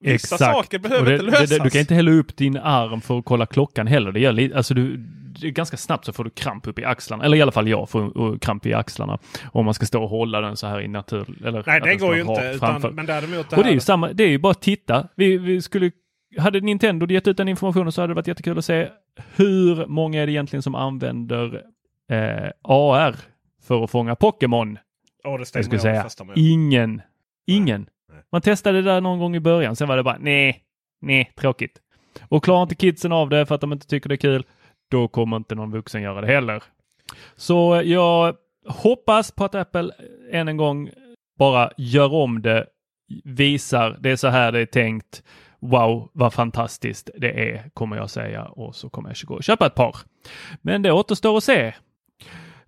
Vissa 0.05 0.35
Exakt. 0.35 0.53
saker 0.53 0.79
behöver 0.79 1.05
det, 1.05 1.13
inte 1.13 1.25
lösas. 1.25 1.49
Det, 1.49 1.63
du 1.63 1.69
kan 1.69 1.81
inte 1.81 1.95
hälla 1.95 2.11
upp 2.11 2.37
din 2.37 2.57
arm 2.57 3.01
för 3.01 3.19
att 3.19 3.25
kolla 3.25 3.45
klockan 3.45 3.87
heller. 3.87 4.11
Det 4.11 4.19
gör 4.19 4.31
lite, 4.31 4.57
alltså 4.57 4.73
du, 4.73 5.03
ganska 5.41 5.77
snabbt 5.77 6.05
så 6.05 6.13
får 6.13 6.23
du 6.23 6.29
kramp 6.29 6.67
upp 6.67 6.79
i 6.79 6.85
axlarna. 6.85 7.23
Eller 7.23 7.37
i 7.37 7.41
alla 7.41 7.51
fall 7.51 7.67
jag 7.67 7.89
får 7.89 8.39
kramp 8.39 8.65
i 8.65 8.73
axlarna. 8.73 9.19
Om 9.51 9.65
man 9.65 9.73
ska 9.73 9.85
stå 9.85 10.03
och 10.03 10.09
hålla 10.09 10.41
den 10.41 10.57
så 10.57 10.67
här 10.67 10.81
i 10.81 10.87
natur. 10.87 11.45
Eller 11.45 11.63
Nej, 11.67 11.81
det 11.81 11.95
går 11.95 12.15
ju 12.15 12.21
inte. 12.21 12.51
Utan, 12.55 12.95
men 12.95 13.05
däremot 13.05 13.49
det 13.49 13.55
och 13.55 13.63
det 13.63 13.69
är 13.69 13.73
ju 13.73 13.79
samma, 13.79 14.13
det 14.13 14.23
är 14.23 14.29
ju 14.29 14.37
bara 14.37 14.51
att 14.51 14.61
titta. 14.61 15.07
Vi, 15.15 15.37
vi 15.37 15.61
skulle 15.61 15.91
hade 16.37 16.59
Nintendo 16.61 17.07
gett 17.07 17.27
ut 17.27 17.37
den 17.37 17.47
informationen 17.47 17.91
så 17.91 18.01
hade 18.01 18.11
det 18.11 18.15
varit 18.15 18.27
jättekul 18.27 18.57
att 18.57 18.65
se 18.65 18.89
hur 19.35 19.85
många 19.87 20.21
är 20.21 20.25
det 20.25 20.31
egentligen 20.31 20.63
som 20.63 20.75
använder 20.75 21.61
eh, 22.11 22.49
AR 22.61 23.15
för 23.63 23.83
att 23.83 23.91
fånga 23.91 24.15
Pokémon? 24.15 24.77
Oh, 25.23 25.37
det 25.37 25.55
jag 25.55 25.65
skulle 25.65 25.79
säga 25.79 26.09
ingen. 26.35 27.01
Ingen. 27.47 27.87
Nej. 28.15 28.23
Man 28.31 28.41
testade 28.41 28.81
det 28.81 28.91
där 28.91 29.01
någon 29.01 29.19
gång 29.19 29.35
i 29.35 29.39
början, 29.39 29.75
sen 29.75 29.87
var 29.87 29.97
det 29.97 30.03
bara 30.03 30.17
nej, 30.19 30.63
nej, 31.01 31.31
tråkigt. 31.35 31.81
Och 32.29 32.43
klarar 32.43 32.63
inte 32.63 32.75
kidsen 32.75 33.11
av 33.11 33.29
det 33.29 33.45
för 33.45 33.55
att 33.55 33.61
de 33.61 33.73
inte 33.73 33.87
tycker 33.87 34.09
det 34.09 34.15
är 34.15 34.17
kul, 34.17 34.45
då 34.91 35.07
kommer 35.07 35.37
inte 35.37 35.55
någon 35.55 35.71
vuxen 35.71 36.01
göra 36.01 36.21
det 36.21 36.27
heller. 36.27 36.63
Så 37.35 37.81
jag 37.85 38.35
hoppas 38.67 39.31
på 39.31 39.45
att 39.45 39.55
Apple 39.55 39.91
eh, 40.31 40.39
än 40.39 40.47
en 40.47 40.57
gång 40.57 40.89
bara 41.39 41.71
gör 41.77 42.13
om 42.13 42.41
det, 42.41 42.65
visar 43.23 43.97
det 43.99 44.11
är 44.11 44.15
så 44.15 44.27
här 44.27 44.51
det 44.51 44.59
är 44.59 44.65
tänkt 44.65 45.23
wow 45.59 46.09
vad 46.13 46.33
fantastiskt 46.33 47.09
det 47.17 47.49
är 47.49 47.69
kommer 47.73 47.95
jag 47.95 48.09
säga 48.09 48.45
och 48.45 48.75
så 48.75 48.89
kommer 48.89 49.09
jag 49.09 49.27
gå 49.27 49.35
och 49.35 49.43
köpa 49.43 49.65
ett 49.65 49.75
par. 49.75 49.95
Men 50.61 50.81
det 50.81 50.91
återstår 50.91 51.37
att 51.37 51.43
se. 51.43 51.73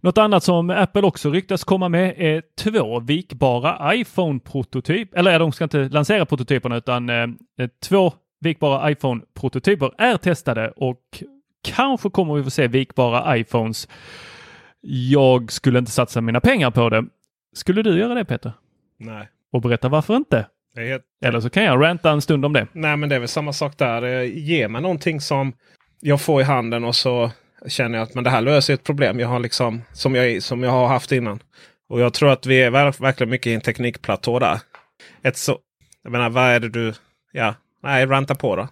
Något 0.02 0.18
annat 0.18 0.44
som 0.44 0.70
Apple 0.70 1.02
också 1.02 1.32
ryktas 1.32 1.64
komma 1.64 1.90
med 1.90 2.14
är 2.18 2.44
två 2.58 3.00
vikbara 3.00 3.96
iPhone-prototyp. 3.96 5.14
Eller 5.16 5.40
de 5.40 5.52
ska 5.52 5.64
inte 5.64 5.90
lansera 5.90 6.26
prototyperna 6.26 6.78
utan 6.78 7.10
eh, 7.10 7.28
två 7.84 8.14
vikbara 8.40 8.92
iPhone-prototyper 8.92 9.92
är 9.98 10.18
testade 10.18 10.72
och 10.76 11.24
kanske 11.64 12.10
kommer 12.10 12.36
vi 12.36 12.44
få 12.44 12.50
se 12.50 12.68
vikbara 12.68 13.38
iPhones. 13.38 13.88
Jag 14.82 15.52
skulle 15.52 15.80
inte 15.80 15.92
satsa 15.92 16.22
mina 16.22 16.40
pengar 16.40 16.72
på 16.72 16.90
det. 16.90 17.06
Skulle 17.56 17.82
du 17.82 18.00
göra 18.00 18.14
det 18.14 18.26
Peter? 18.26 18.54
Nej. 19.00 19.30
Och 19.52 19.62
berätta 19.62 19.90
varför 19.90 20.16
inte? 20.16 20.48
Helt... 20.76 21.04
Eller 21.26 21.40
så 21.40 21.50
kan 21.50 21.64
jag 21.64 21.84
ranta 21.84 22.12
en 22.12 22.22
stund 22.22 22.46
om 22.46 22.54
det. 22.54 22.68
Nej 22.74 22.98
men 22.98 23.10
det 23.10 23.16
är 23.16 23.20
väl 23.20 23.28
samma 23.28 23.54
sak 23.54 23.78
där. 23.78 24.04
Eh, 24.04 24.38
ge 24.38 24.68
mig 24.68 24.82
någonting 24.82 25.22
som 25.22 25.54
jag 26.00 26.22
får 26.22 26.42
i 26.42 26.44
handen 26.44 26.84
och 26.84 26.96
så 26.96 27.32
känner 27.68 27.98
jag 27.98 28.08
att 28.08 28.16
men 28.16 28.24
det 28.24 28.30
här 28.30 28.42
löser 28.42 28.74
ett 28.74 28.84
problem 28.84 29.20
jag 29.20 29.28
har 29.28 29.40
liksom, 29.40 29.82
som, 29.94 30.16
jag, 30.16 30.44
som 30.44 30.64
jag 30.64 30.72
har 30.72 30.88
haft 30.88 31.12
innan. 31.12 31.40
Och 31.90 32.00
jag 32.00 32.14
tror 32.14 32.30
att 32.30 32.46
vi 32.46 32.62
är 32.62 32.72
verkligen 32.72 33.30
mycket 33.30 33.48
i 33.48 33.54
en 33.54 33.62
teknikplatå 33.62 34.40
där. 34.40 34.60
Ett 35.24 35.38
så, 35.38 35.58
jag 36.04 36.12
menar, 36.12 36.30
vad 36.30 36.44
är 36.44 36.60
det 36.60 36.70
du... 36.70 36.94
Ja, 37.32 37.56
nej, 37.84 38.06
ranta 38.06 38.36
på 38.36 38.56
då. 38.56 38.68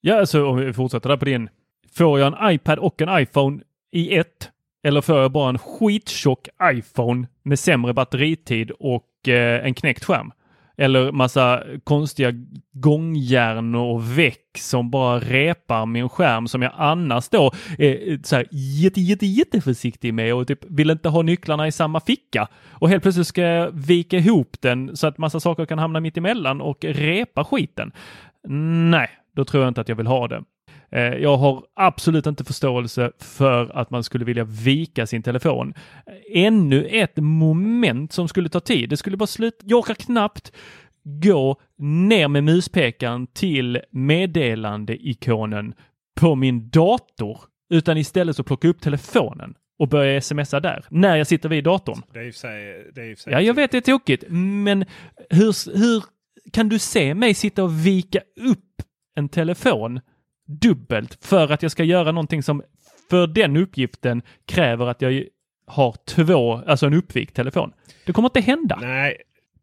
Ja, 0.00 0.20
alltså 0.20 0.46
om 0.46 0.56
vi 0.56 0.72
fortsätter 0.72 1.08
där 1.08 1.16
på 1.16 1.24
din. 1.24 1.48
Får 1.96 2.20
jag 2.20 2.26
en 2.42 2.50
iPad 2.50 2.78
och 2.78 3.02
en 3.02 3.22
iPhone 3.22 3.62
i 3.92 4.16
ett? 4.16 4.50
Eller 4.86 5.00
får 5.00 5.18
jag 5.18 5.32
bara 5.32 5.48
en 5.48 5.58
skittjock 5.58 6.48
iPhone 6.62 7.26
med 7.42 7.58
sämre 7.58 7.92
batteritid 7.92 8.70
och 8.70 9.28
eh, 9.28 9.66
en 9.66 9.74
knäckt 9.74 10.04
skärm. 10.04 10.32
Eller 10.76 11.12
massa 11.12 11.62
konstiga 11.84 12.32
gångjärn 12.72 13.74
och 13.74 14.18
väck 14.18 14.58
som 14.58 14.90
bara 14.90 15.18
repar 15.18 15.86
min 15.86 16.08
skärm 16.08 16.48
som 16.48 16.62
jag 16.62 16.72
annars 16.76 17.28
då 17.28 17.52
är 17.78 18.26
så 18.26 18.36
här 18.36 18.46
jätte, 18.50 19.00
jätte, 19.00 19.26
jätteförsiktig 19.26 20.14
med 20.14 20.34
och 20.34 20.46
typ 20.46 20.64
vill 20.68 20.90
inte 20.90 21.08
ha 21.08 21.22
nycklarna 21.22 21.66
i 21.66 21.72
samma 21.72 22.00
ficka. 22.00 22.48
Och 22.70 22.88
helt 22.88 23.02
plötsligt 23.02 23.26
ska 23.26 23.42
jag 23.42 23.70
vika 23.72 24.16
ihop 24.16 24.56
den 24.60 24.96
så 24.96 25.06
att 25.06 25.18
massa 25.18 25.40
saker 25.40 25.66
kan 25.66 25.78
hamna 25.78 26.00
mitt 26.00 26.16
emellan 26.16 26.60
och 26.60 26.84
repa 26.84 27.44
skiten. 27.44 27.92
Nej, 28.90 29.10
då 29.36 29.44
tror 29.44 29.62
jag 29.62 29.70
inte 29.70 29.80
att 29.80 29.88
jag 29.88 29.96
vill 29.96 30.06
ha 30.06 30.28
det. 30.28 30.42
Eh, 30.94 31.02
jag 31.02 31.36
har 31.36 31.64
absolut 31.74 32.26
inte 32.26 32.44
förståelse 32.44 33.12
för 33.18 33.76
att 33.76 33.90
man 33.90 34.04
skulle 34.04 34.24
vilja 34.24 34.44
vika 34.44 35.06
sin 35.06 35.22
telefon. 35.22 35.74
Ännu 36.34 36.86
ett 36.86 37.16
moment 37.16 38.12
som 38.12 38.28
skulle 38.28 38.48
ta 38.48 38.60
tid. 38.60 38.90
Det 38.90 38.96
skulle 38.96 39.16
bara 39.16 39.26
sluta. 39.26 39.56
Jag 39.64 39.78
orkar 39.78 39.94
knappt 39.94 40.52
gå 41.04 41.60
ner 41.78 42.28
med 42.28 42.44
muspekaren 42.44 43.26
till 43.26 43.80
meddelandeikonen 43.90 45.74
på 46.20 46.34
min 46.34 46.70
dator, 46.70 47.40
utan 47.70 47.96
istället 47.96 48.36
så 48.36 48.42
plocka 48.42 48.68
upp 48.68 48.80
telefonen 48.80 49.54
och 49.78 49.88
börja 49.88 50.20
smsa 50.20 50.60
där 50.60 50.84
när 50.90 51.16
jag 51.16 51.26
sitter 51.26 51.48
vid 51.48 51.64
datorn. 51.64 52.02
Det 52.12 52.18
är 52.18 52.24
i 52.24 52.32
sig, 52.32 52.90
det 52.94 53.02
är 53.02 53.16
ja, 53.26 53.40
jag 53.40 53.54
vet 53.54 53.70
det 53.70 53.76
är 53.76 53.80
tokigt, 53.80 54.24
men 54.28 54.84
hur, 55.30 55.78
hur 55.78 56.04
kan 56.52 56.68
du 56.68 56.78
se 56.78 57.14
mig 57.14 57.34
sitta 57.34 57.64
och 57.64 57.86
vika 57.86 58.20
upp 58.50 58.82
en 59.16 59.28
telefon 59.28 60.00
dubbelt 60.46 61.24
för 61.24 61.52
att 61.52 61.62
jag 61.62 61.70
ska 61.70 61.84
göra 61.84 62.12
någonting 62.12 62.42
som 62.42 62.62
för 63.10 63.26
den 63.26 63.56
uppgiften 63.56 64.22
kräver 64.46 64.86
att 64.86 65.02
jag 65.02 65.24
har 65.66 65.96
två, 66.06 66.62
alltså 66.66 66.86
en 66.86 66.94
uppvikt 66.94 67.36
telefon. 67.36 67.72
Det 68.06 68.12
kommer 68.12 68.28
inte 68.28 68.40
hända. 68.40 68.78
Nej, 68.80 69.16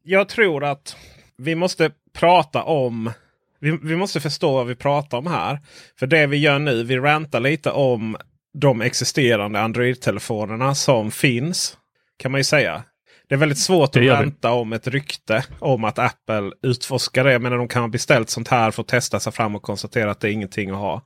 jag 0.04 0.30
tror 0.30 0.64
att 0.64 0.96
vi 1.38 1.56
måste 1.56 1.92
prata 2.14 2.64
om 2.64 3.12
vi, 3.60 3.80
vi, 3.84 3.96
måste 3.96 4.20
förstå 4.20 4.52
vad 4.52 4.68
vi 4.68 4.76
pratar 4.76 5.18
om 5.18 5.28
här. 5.28 5.60
För 6.00 6.08
det 6.08 6.28
vi 6.28 6.38
gör 6.38 6.60
nu, 6.60 6.84
vi 6.84 6.98
rantar 6.98 7.40
lite 7.40 7.72
om 7.72 8.18
de 8.54 8.82
existerande 8.82 9.60
Android-telefonerna 9.60 10.76
som 10.76 11.12
finns. 11.12 11.78
Kan 12.18 12.32
man 12.32 12.40
ju 12.40 12.44
säga. 12.44 12.84
Det 13.32 13.36
är 13.36 13.40
väldigt 13.40 13.58
svårt 13.58 13.96
att 13.96 14.04
vänta 14.04 14.52
om 14.52 14.74
ett 14.74 14.88
rykte 14.88 15.44
om 15.60 15.84
att 15.84 16.00
Apple 16.00 16.52
utforskar 16.64 17.24
det. 17.24 17.40
Men 17.40 17.52
de 17.52 17.68
kan 17.68 17.82
ha 17.82 17.90
beställt 17.90 18.30
sånt 18.30 18.48
här 18.48 18.72
för 18.72 18.82
att 18.82 18.88
testa 18.88 19.20
sig 19.20 19.34
fram 19.34 19.56
och 19.56 19.62
konstatera 19.62 20.12
att 20.12 20.20
det 20.20 20.30
är 20.30 20.32
ingenting 20.32 20.70
att 20.70 20.78
ha. 20.78 21.02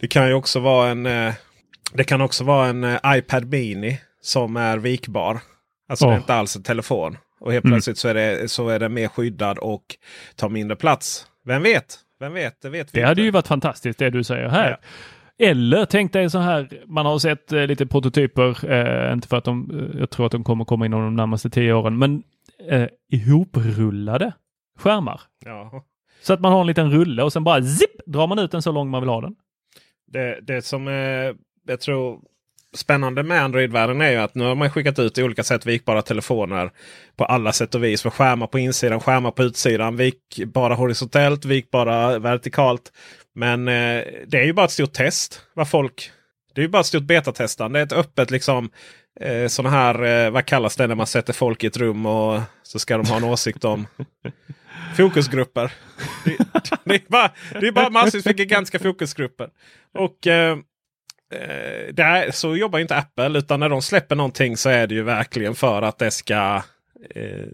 Det 0.00 0.08
kan 0.08 0.28
ju 0.28 0.34
också 0.34 0.60
vara 0.60 0.88
en, 0.88 1.06
eh, 1.06 1.34
det 1.92 2.04
kan 2.04 2.20
också 2.20 2.44
vara 2.44 2.68
en 2.68 2.84
eh, 2.84 2.98
iPad 3.06 3.44
Mini 3.44 4.00
som 4.22 4.56
är 4.56 4.78
vikbar. 4.78 5.40
Alltså 5.88 6.04
oh. 6.04 6.10
det 6.10 6.14
är 6.14 6.18
inte 6.18 6.34
alls 6.34 6.56
en 6.56 6.62
telefon. 6.62 7.18
Och 7.40 7.52
helt 7.52 7.64
mm. 7.64 7.74
plötsligt 7.74 7.98
så 7.98 8.08
är, 8.08 8.14
det, 8.14 8.50
så 8.50 8.68
är 8.68 8.78
det 8.78 8.88
mer 8.88 9.08
skyddad 9.08 9.58
och 9.58 9.84
tar 10.36 10.48
mindre 10.48 10.76
plats. 10.76 11.26
Vem 11.44 11.62
vet? 11.62 11.98
Vem 12.20 12.32
vet? 12.32 12.62
Det 12.62 12.68
vet 12.68 12.88
vi 12.88 12.90
Det 12.92 13.00
inte. 13.00 13.08
hade 13.08 13.22
ju 13.22 13.30
varit 13.30 13.46
fantastiskt 13.46 13.98
det 13.98 14.10
du 14.10 14.24
säger 14.24 14.48
här. 14.48 14.70
Ja. 14.70 14.76
Eller 15.38 15.84
tänk 15.84 16.12
dig 16.12 16.30
så 16.30 16.38
här, 16.38 16.82
man 16.86 17.06
har 17.06 17.18
sett 17.18 17.52
eh, 17.52 17.66
lite 17.66 17.86
prototyper, 17.86 18.70
eh, 18.72 19.12
inte 19.12 19.28
för 19.28 19.36
att 19.36 19.44
de, 19.44 19.70
eh, 19.70 20.00
jag 20.00 20.10
tror 20.10 20.26
att 20.26 20.32
de 20.32 20.44
kommer 20.44 20.64
komma 20.64 20.86
inom 20.86 21.00
de 21.00 21.16
närmaste 21.16 21.50
tio 21.50 21.72
åren, 21.72 21.98
men 21.98 22.22
eh, 22.70 22.88
ihoprullade 23.12 24.32
skärmar. 24.78 25.20
Ja. 25.44 25.84
Så 26.22 26.32
att 26.32 26.40
man 26.40 26.52
har 26.52 26.60
en 26.60 26.66
liten 26.66 26.90
rulle 26.90 27.22
och 27.22 27.32
sen 27.32 27.44
bara 27.44 27.62
zip 27.62 28.06
drar 28.06 28.26
man 28.26 28.38
ut 28.38 28.50
den 28.50 28.62
så 28.62 28.72
långt 28.72 28.90
man 28.90 29.02
vill 29.02 29.08
ha 29.08 29.20
den. 29.20 29.34
Det, 30.12 30.40
det 30.42 30.62
som 30.62 30.88
är, 30.88 31.34
jag 31.66 31.80
tror 31.80 32.20
spännande 32.74 33.22
med 33.22 33.42
Android-världen 33.42 34.00
är 34.00 34.10
ju 34.10 34.16
att 34.16 34.34
nu 34.34 34.44
har 34.44 34.54
man 34.54 34.70
skickat 34.70 34.98
ut 34.98 35.18
i 35.18 35.22
olika 35.22 35.42
sätt 35.42 35.66
vikbara 35.66 36.02
telefoner 36.02 36.70
på 37.16 37.24
alla 37.24 37.52
sätt 37.52 37.74
och 37.74 37.84
vis. 37.84 38.04
Med 38.04 38.12
skärmar 38.12 38.46
på 38.46 38.58
insidan, 38.58 39.00
skärmar 39.00 39.30
på 39.30 39.42
utsidan, 39.42 39.96
vikbara 39.96 40.74
horisontellt, 40.74 41.44
vikbara 41.44 42.18
vertikalt. 42.18 42.92
Men 43.38 43.68
eh, 43.68 44.04
det 44.26 44.38
är 44.38 44.44
ju 44.44 44.52
bara 44.52 44.66
ett 44.66 44.72
stort 44.72 44.92
test. 44.92 45.42
Vad 45.54 45.70
folk, 45.70 46.10
det 46.54 46.60
är 46.60 46.62
ju 46.62 46.68
bara 46.68 46.80
ett 46.80 46.86
stort 46.86 47.02
betatestande. 47.02 47.78
Det 47.78 47.82
är 47.82 47.86
ett 47.86 48.06
öppet 48.06 48.30
liksom 48.30 48.70
eh, 49.20 49.46
sådana 49.46 49.76
här, 49.76 50.02
eh, 50.04 50.30
vad 50.30 50.46
kallas 50.46 50.76
det 50.76 50.86
när 50.86 50.94
man 50.94 51.06
sätter 51.06 51.32
folk 51.32 51.64
i 51.64 51.66
ett 51.66 51.76
rum 51.76 52.06
och 52.06 52.40
så 52.62 52.78
ska 52.78 52.96
de 52.96 53.06
ha 53.06 53.16
en 53.16 53.24
åsikt 53.24 53.64
om 53.64 53.86
fokusgrupper. 54.96 55.72
Det, 56.24 56.36
det, 56.84 56.94
är 56.94 57.02
bara, 57.08 57.30
det 57.60 57.66
är 57.66 57.72
bara 57.72 57.90
massvis 57.90 58.24
med 58.24 58.38
gigantiska 58.38 58.78
fokusgrupper. 58.78 59.50
Och 59.94 60.26
eh, 60.26 60.58
eh, 61.32 61.94
där, 61.94 62.30
så 62.30 62.56
jobbar 62.56 62.78
inte 62.78 62.96
Apple. 62.96 63.38
Utan 63.38 63.60
när 63.60 63.68
de 63.68 63.82
släpper 63.82 64.16
någonting 64.16 64.56
så 64.56 64.68
är 64.68 64.86
det 64.86 64.94
ju 64.94 65.02
verkligen 65.02 65.54
för 65.54 65.82
att 65.82 65.98
det 65.98 66.10
ska... 66.10 66.62
Eh, 67.14 67.46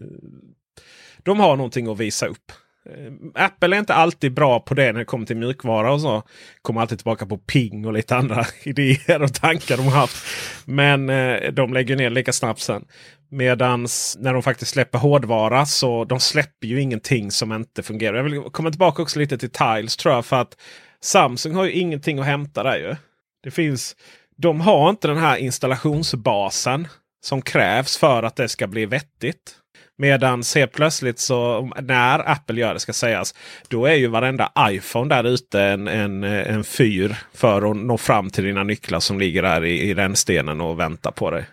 de 1.23 1.39
har 1.39 1.55
någonting 1.55 1.87
att 1.87 1.99
visa 1.99 2.25
upp. 2.25 2.51
Eh, 2.89 3.43
Apple 3.45 3.75
är 3.75 3.79
inte 3.79 3.93
alltid 3.93 4.33
bra 4.33 4.59
på 4.59 4.73
det 4.73 4.91
när 4.91 4.99
det 4.99 5.05
kommer 5.05 5.25
till 5.25 5.37
mjukvara 5.37 5.93
och 5.93 6.01
så. 6.01 6.23
Kommer 6.61 6.81
alltid 6.81 6.97
tillbaka 6.97 7.25
på 7.25 7.37
ping 7.37 7.85
och 7.85 7.93
lite 7.93 8.15
andra 8.15 8.45
idéer 8.63 9.21
och 9.21 9.33
tankar 9.33 9.77
de 9.77 9.87
haft. 9.87 10.25
Men 10.65 11.09
eh, 11.09 11.51
de 11.51 11.73
lägger 11.73 11.95
ner 11.95 12.09
lika 12.09 12.33
snabbt 12.33 12.59
sen. 12.59 12.85
Medans 13.31 14.17
när 14.19 14.33
de 14.33 14.43
faktiskt 14.43 14.71
släpper 14.71 14.99
hårdvara 14.99 15.65
så 15.65 16.05
de 16.05 16.19
släpper 16.19 16.67
ju 16.67 16.81
ingenting 16.81 17.31
som 17.31 17.53
inte 17.53 17.83
fungerar. 17.83 18.17
Jag 18.17 18.23
vill 18.23 18.41
komma 18.41 18.69
tillbaka 18.69 19.01
också 19.01 19.19
lite 19.19 19.37
till 19.37 19.49
Tiles 19.49 19.97
tror 19.97 20.13
jag. 20.15 20.25
För 20.25 20.41
att 20.41 20.57
Samsung 21.01 21.55
har 21.55 21.65
ju 21.65 21.71
ingenting 21.71 22.19
att 22.19 22.25
hämta 22.25 22.63
där 22.63 22.77
ju. 22.77 22.95
Det 23.43 23.51
finns, 23.51 23.95
de 24.37 24.61
har 24.61 24.89
inte 24.89 25.07
den 25.07 25.17
här 25.17 25.37
installationsbasen 25.37 26.87
som 27.25 27.41
krävs 27.41 27.97
för 27.97 28.23
att 28.23 28.35
det 28.35 28.49
ska 28.49 28.67
bli 28.67 28.85
vettigt. 28.85 29.55
Medan 29.97 30.43
helt 30.55 30.71
plötsligt 30.71 31.19
så 31.19 31.69
när 31.81 32.31
Apple 32.31 32.61
gör 32.61 32.73
det 32.73 32.79
ska 32.79 32.93
sägas. 32.93 33.35
Då 33.67 33.85
är 33.85 33.93
ju 33.93 34.07
varenda 34.07 34.51
iPhone 34.59 35.15
där 35.15 35.23
ute 35.23 35.61
en, 35.61 35.87
en, 35.87 36.23
en 36.23 36.63
fyr 36.63 37.17
för 37.33 37.71
att 37.71 37.77
nå 37.77 37.97
fram 37.97 38.29
till 38.29 38.43
dina 38.43 38.63
nycklar 38.63 38.99
som 38.99 39.19
ligger 39.19 39.41
där 39.41 39.65
i, 39.65 39.89
i 39.89 39.93
rännstenen 39.93 40.61
och 40.61 40.79
väntar 40.79 41.11
på 41.11 41.31
dig. 41.31 41.45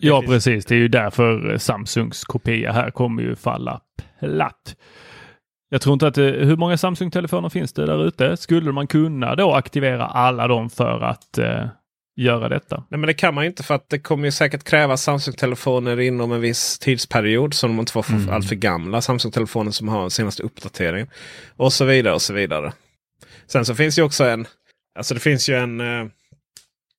ja 0.00 0.20
finns... 0.20 0.30
precis, 0.30 0.66
det 0.66 0.74
är 0.74 0.78
ju 0.78 0.88
därför 0.88 1.58
Samsungs 1.58 2.24
kopia 2.24 2.72
här 2.72 2.90
kommer 2.90 3.22
ju 3.22 3.36
falla 3.36 3.80
platt. 4.20 4.76
Jag 5.68 5.80
tror 5.80 5.92
inte 5.92 6.06
att 6.06 6.14
det, 6.14 6.30
hur 6.30 6.56
många 6.56 6.76
Samsung-telefoner 6.76 7.48
finns 7.48 7.72
det 7.72 7.86
där 7.86 8.06
ute? 8.06 8.36
Skulle 8.36 8.72
man 8.72 8.86
kunna 8.86 9.34
då 9.34 9.52
aktivera 9.52 10.06
alla 10.06 10.48
dem 10.48 10.70
för 10.70 11.00
att 11.00 11.38
eh, 11.38 11.66
göra 12.16 12.48
detta? 12.48 12.84
Nej 12.90 13.00
men 13.00 13.06
det 13.06 13.14
kan 13.14 13.34
man 13.34 13.44
inte 13.44 13.62
för 13.62 13.74
att 13.74 13.88
det 13.88 13.98
kommer 13.98 14.24
ju 14.24 14.32
säkert 14.32 14.64
kräva 14.64 14.96
Samsung-telefoner 14.96 16.00
inom 16.00 16.32
en 16.32 16.40
viss 16.40 16.78
tidsperiod. 16.78 17.54
Så 17.54 17.66
de 17.66 17.80
inte 17.80 17.92
får 17.92 18.02
för 18.02 18.12
mm. 18.12 18.34
allt 18.34 18.48
för 18.48 18.54
gamla 18.54 19.00
Samsung-telefoner 19.00 19.70
som 19.70 19.88
har 19.88 20.08
senaste 20.08 20.42
uppdateringen. 20.42 21.08
Och 21.56 21.72
så 21.72 21.84
vidare 21.84 22.14
och 22.14 22.22
så 22.22 22.32
vidare. 22.32 22.72
Sen 23.46 23.64
så 23.64 23.74
finns 23.74 23.98
ju 23.98 24.02
också 24.02 24.24
en, 24.24 24.46
alltså 24.98 25.14
det 25.14 25.20
finns 25.20 25.48
ju 25.48 25.54
en 25.54 25.80
eh, 25.80 26.06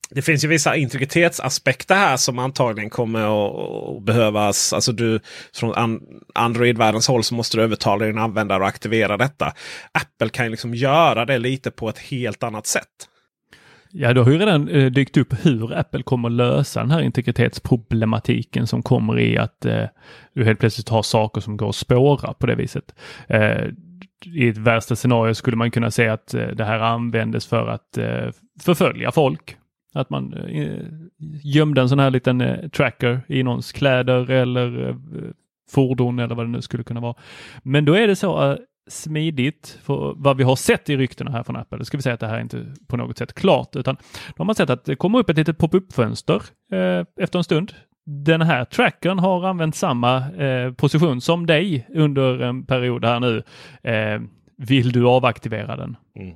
det 0.09 0.21
finns 0.21 0.43
ju 0.43 0.47
vissa 0.47 0.75
integritetsaspekter 0.75 1.95
här 1.95 2.17
som 2.17 2.39
antagligen 2.39 2.89
kommer 2.89 3.19
att, 3.97 4.03
behövas. 4.03 4.73
Alltså 4.73 4.91
du, 4.91 5.19
från 5.55 5.99
Android-världens 6.33 7.07
håll 7.07 7.23
så 7.23 7.35
måste 7.35 7.57
du 7.57 7.63
övertala 7.63 8.05
din 8.05 8.17
användare 8.17 8.63
att 8.63 8.69
aktivera 8.69 9.17
detta. 9.17 9.53
Apple 9.91 10.29
kan 10.29 10.45
ju 10.45 10.51
liksom 10.51 10.75
göra 10.75 11.25
det 11.25 11.37
lite 11.37 11.71
på 11.71 11.89
ett 11.89 11.99
helt 11.99 12.43
annat 12.43 12.67
sätt. 12.67 13.09
Ja, 13.97 14.13
det 14.13 14.23
har 14.23 14.31
ju 14.31 14.37
redan 14.37 14.67
eh, 14.67 14.91
dykt 14.91 15.17
upp 15.17 15.45
hur 15.45 15.77
Apple 15.77 16.03
kommer 16.03 16.29
lösa 16.29 16.79
den 16.79 16.91
här 16.91 17.01
integritetsproblematiken 17.01 18.67
som 18.67 18.83
kommer 18.83 19.19
i 19.19 19.37
att 19.37 19.65
eh, 19.65 19.83
du 20.33 20.43
helt 20.43 20.59
plötsligt 20.59 20.89
har 20.89 21.03
saker 21.03 21.41
som 21.41 21.57
går 21.57 21.69
att 21.69 21.75
spåra 21.75 22.33
på 22.33 22.45
det 22.47 22.55
viset. 22.55 22.95
Eh, 23.27 23.65
I 24.25 24.47
ett 24.47 24.57
värsta 24.57 24.95
scenario 24.95 25.33
skulle 25.33 25.57
man 25.57 25.71
kunna 25.71 25.91
säga 25.91 26.13
att 26.13 26.33
eh, 26.33 26.47
det 26.47 26.65
här 26.65 26.79
användes 26.79 27.47
för 27.47 27.67
att 27.67 27.97
eh, 27.97 28.29
förfölja 28.61 29.11
folk 29.11 29.57
att 29.93 30.09
man 30.09 30.33
eh, 30.33 30.83
gömde 31.43 31.81
en 31.81 31.89
sån 31.89 31.99
här 31.99 32.11
liten 32.11 32.41
eh, 32.41 32.69
tracker 32.69 33.21
i 33.27 33.43
någons 33.43 33.71
kläder 33.71 34.29
eller 34.29 34.89
eh, 34.89 34.95
fordon 35.71 36.19
eller 36.19 36.35
vad 36.35 36.45
det 36.45 36.51
nu 36.51 36.61
skulle 36.61 36.83
kunna 36.83 36.99
vara. 36.99 37.15
Men 37.63 37.85
då 37.85 37.93
är 37.93 38.07
det 38.07 38.15
så 38.15 38.51
eh, 38.51 38.57
smidigt 38.87 39.79
för 39.83 40.13
vad 40.17 40.37
vi 40.37 40.43
har 40.43 40.55
sett 40.55 40.89
i 40.89 40.97
ryktena 40.97 41.31
här 41.31 41.43
från 41.43 41.55
Apple. 41.55 41.77
Då 41.77 41.85
ska 41.85 41.97
vi 41.97 42.03
säga 42.03 42.13
att 42.13 42.19
det 42.19 42.27
här 42.27 42.37
är 42.37 42.41
inte 42.41 42.65
på 42.87 42.97
något 42.97 43.17
sätt 43.17 43.33
klart 43.33 43.75
utan 43.75 43.95
då 43.95 44.33
har 44.37 44.45
man 44.45 44.55
sett 44.55 44.69
att 44.69 44.85
det 44.85 44.95
kommer 44.95 45.19
upp 45.19 45.29
ett 45.29 45.37
litet 45.37 45.57
pop-up-fönster 45.57 46.41
eh, 46.71 47.05
efter 47.21 47.39
en 47.39 47.43
stund. 47.43 47.73
Den 48.05 48.41
här 48.41 48.65
trackern 48.65 49.19
har 49.19 49.47
använt 49.47 49.75
samma 49.75 50.31
eh, 50.31 50.73
position 50.73 51.21
som 51.21 51.45
dig 51.45 51.87
under 51.89 52.39
en 52.39 52.65
period 52.65 53.05
här 53.05 53.19
nu. 53.19 53.43
Eh, 53.83 54.21
vill 54.57 54.91
du 54.91 55.07
avaktivera 55.07 55.75
den? 55.75 55.97
Mm. 56.19 56.35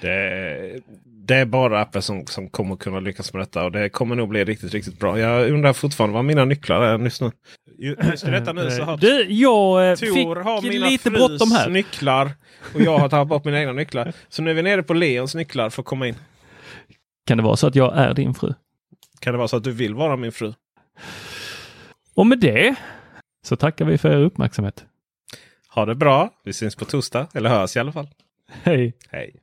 Det, 0.00 0.80
det 1.04 1.34
är 1.34 1.46
bara 1.46 1.80
Apple 1.80 2.02
som, 2.02 2.26
som 2.26 2.48
kommer 2.48 2.76
kunna 2.76 3.00
lyckas 3.00 3.32
med 3.32 3.42
detta. 3.42 3.64
Och 3.64 3.72
det 3.72 3.88
kommer 3.88 4.16
nog 4.16 4.28
bli 4.28 4.44
riktigt, 4.44 4.74
riktigt 4.74 4.98
bra. 4.98 5.18
Jag 5.18 5.50
undrar 5.50 5.72
fortfarande 5.72 6.14
vad 6.14 6.24
mina 6.24 6.44
nycklar 6.44 6.82
är 6.82 6.98
just 6.98 7.20
nu. 7.20 7.30
Just 7.78 8.26
detta 8.26 8.52
nu 8.52 8.70
så 8.70 8.82
har 8.82 8.96
du, 8.96 9.24
jag 9.32 9.90
eh, 9.90 9.96
Tor 9.96 10.36
har 10.36 10.62
mina 10.62 10.86
lite 10.86 11.10
bråttom 11.10 11.52
här. 11.52 11.68
nycklar. 11.68 12.30
Och 12.74 12.80
jag 12.80 12.98
har 12.98 13.08
tagit 13.08 13.28
bort 13.28 13.44
mina 13.44 13.60
egna 13.60 13.72
nycklar. 13.72 14.12
Så 14.28 14.42
nu 14.42 14.50
är 14.50 14.54
vi 14.54 14.62
nere 14.62 14.82
på 14.82 14.94
Leons 14.94 15.34
nycklar 15.34 15.70
för 15.70 15.82
att 15.82 15.86
komma 15.86 16.08
in. 16.08 16.14
Kan 17.26 17.36
det 17.36 17.42
vara 17.44 17.56
så 17.56 17.66
att 17.66 17.74
jag 17.74 17.96
är 17.96 18.14
din 18.14 18.34
fru? 18.34 18.54
Kan 19.20 19.32
det 19.32 19.38
vara 19.38 19.48
så 19.48 19.56
att 19.56 19.64
du 19.64 19.72
vill 19.72 19.94
vara 19.94 20.16
min 20.16 20.32
fru? 20.32 20.52
Och 22.14 22.26
med 22.26 22.38
det 22.40 22.74
så 23.42 23.56
tackar 23.56 23.84
vi 23.84 23.98
för 23.98 24.10
er 24.10 24.16
uppmärksamhet. 24.24 24.84
Ha 25.68 25.86
det 25.86 25.94
bra. 25.94 26.30
Vi 26.44 26.52
syns 26.52 26.76
på 26.76 26.84
torsdag. 26.84 27.26
Eller 27.34 27.50
hörs 27.50 27.76
i 27.76 27.78
alla 27.78 27.92
fall. 27.92 28.08
Hej. 28.62 28.92
Hej. 29.10 29.34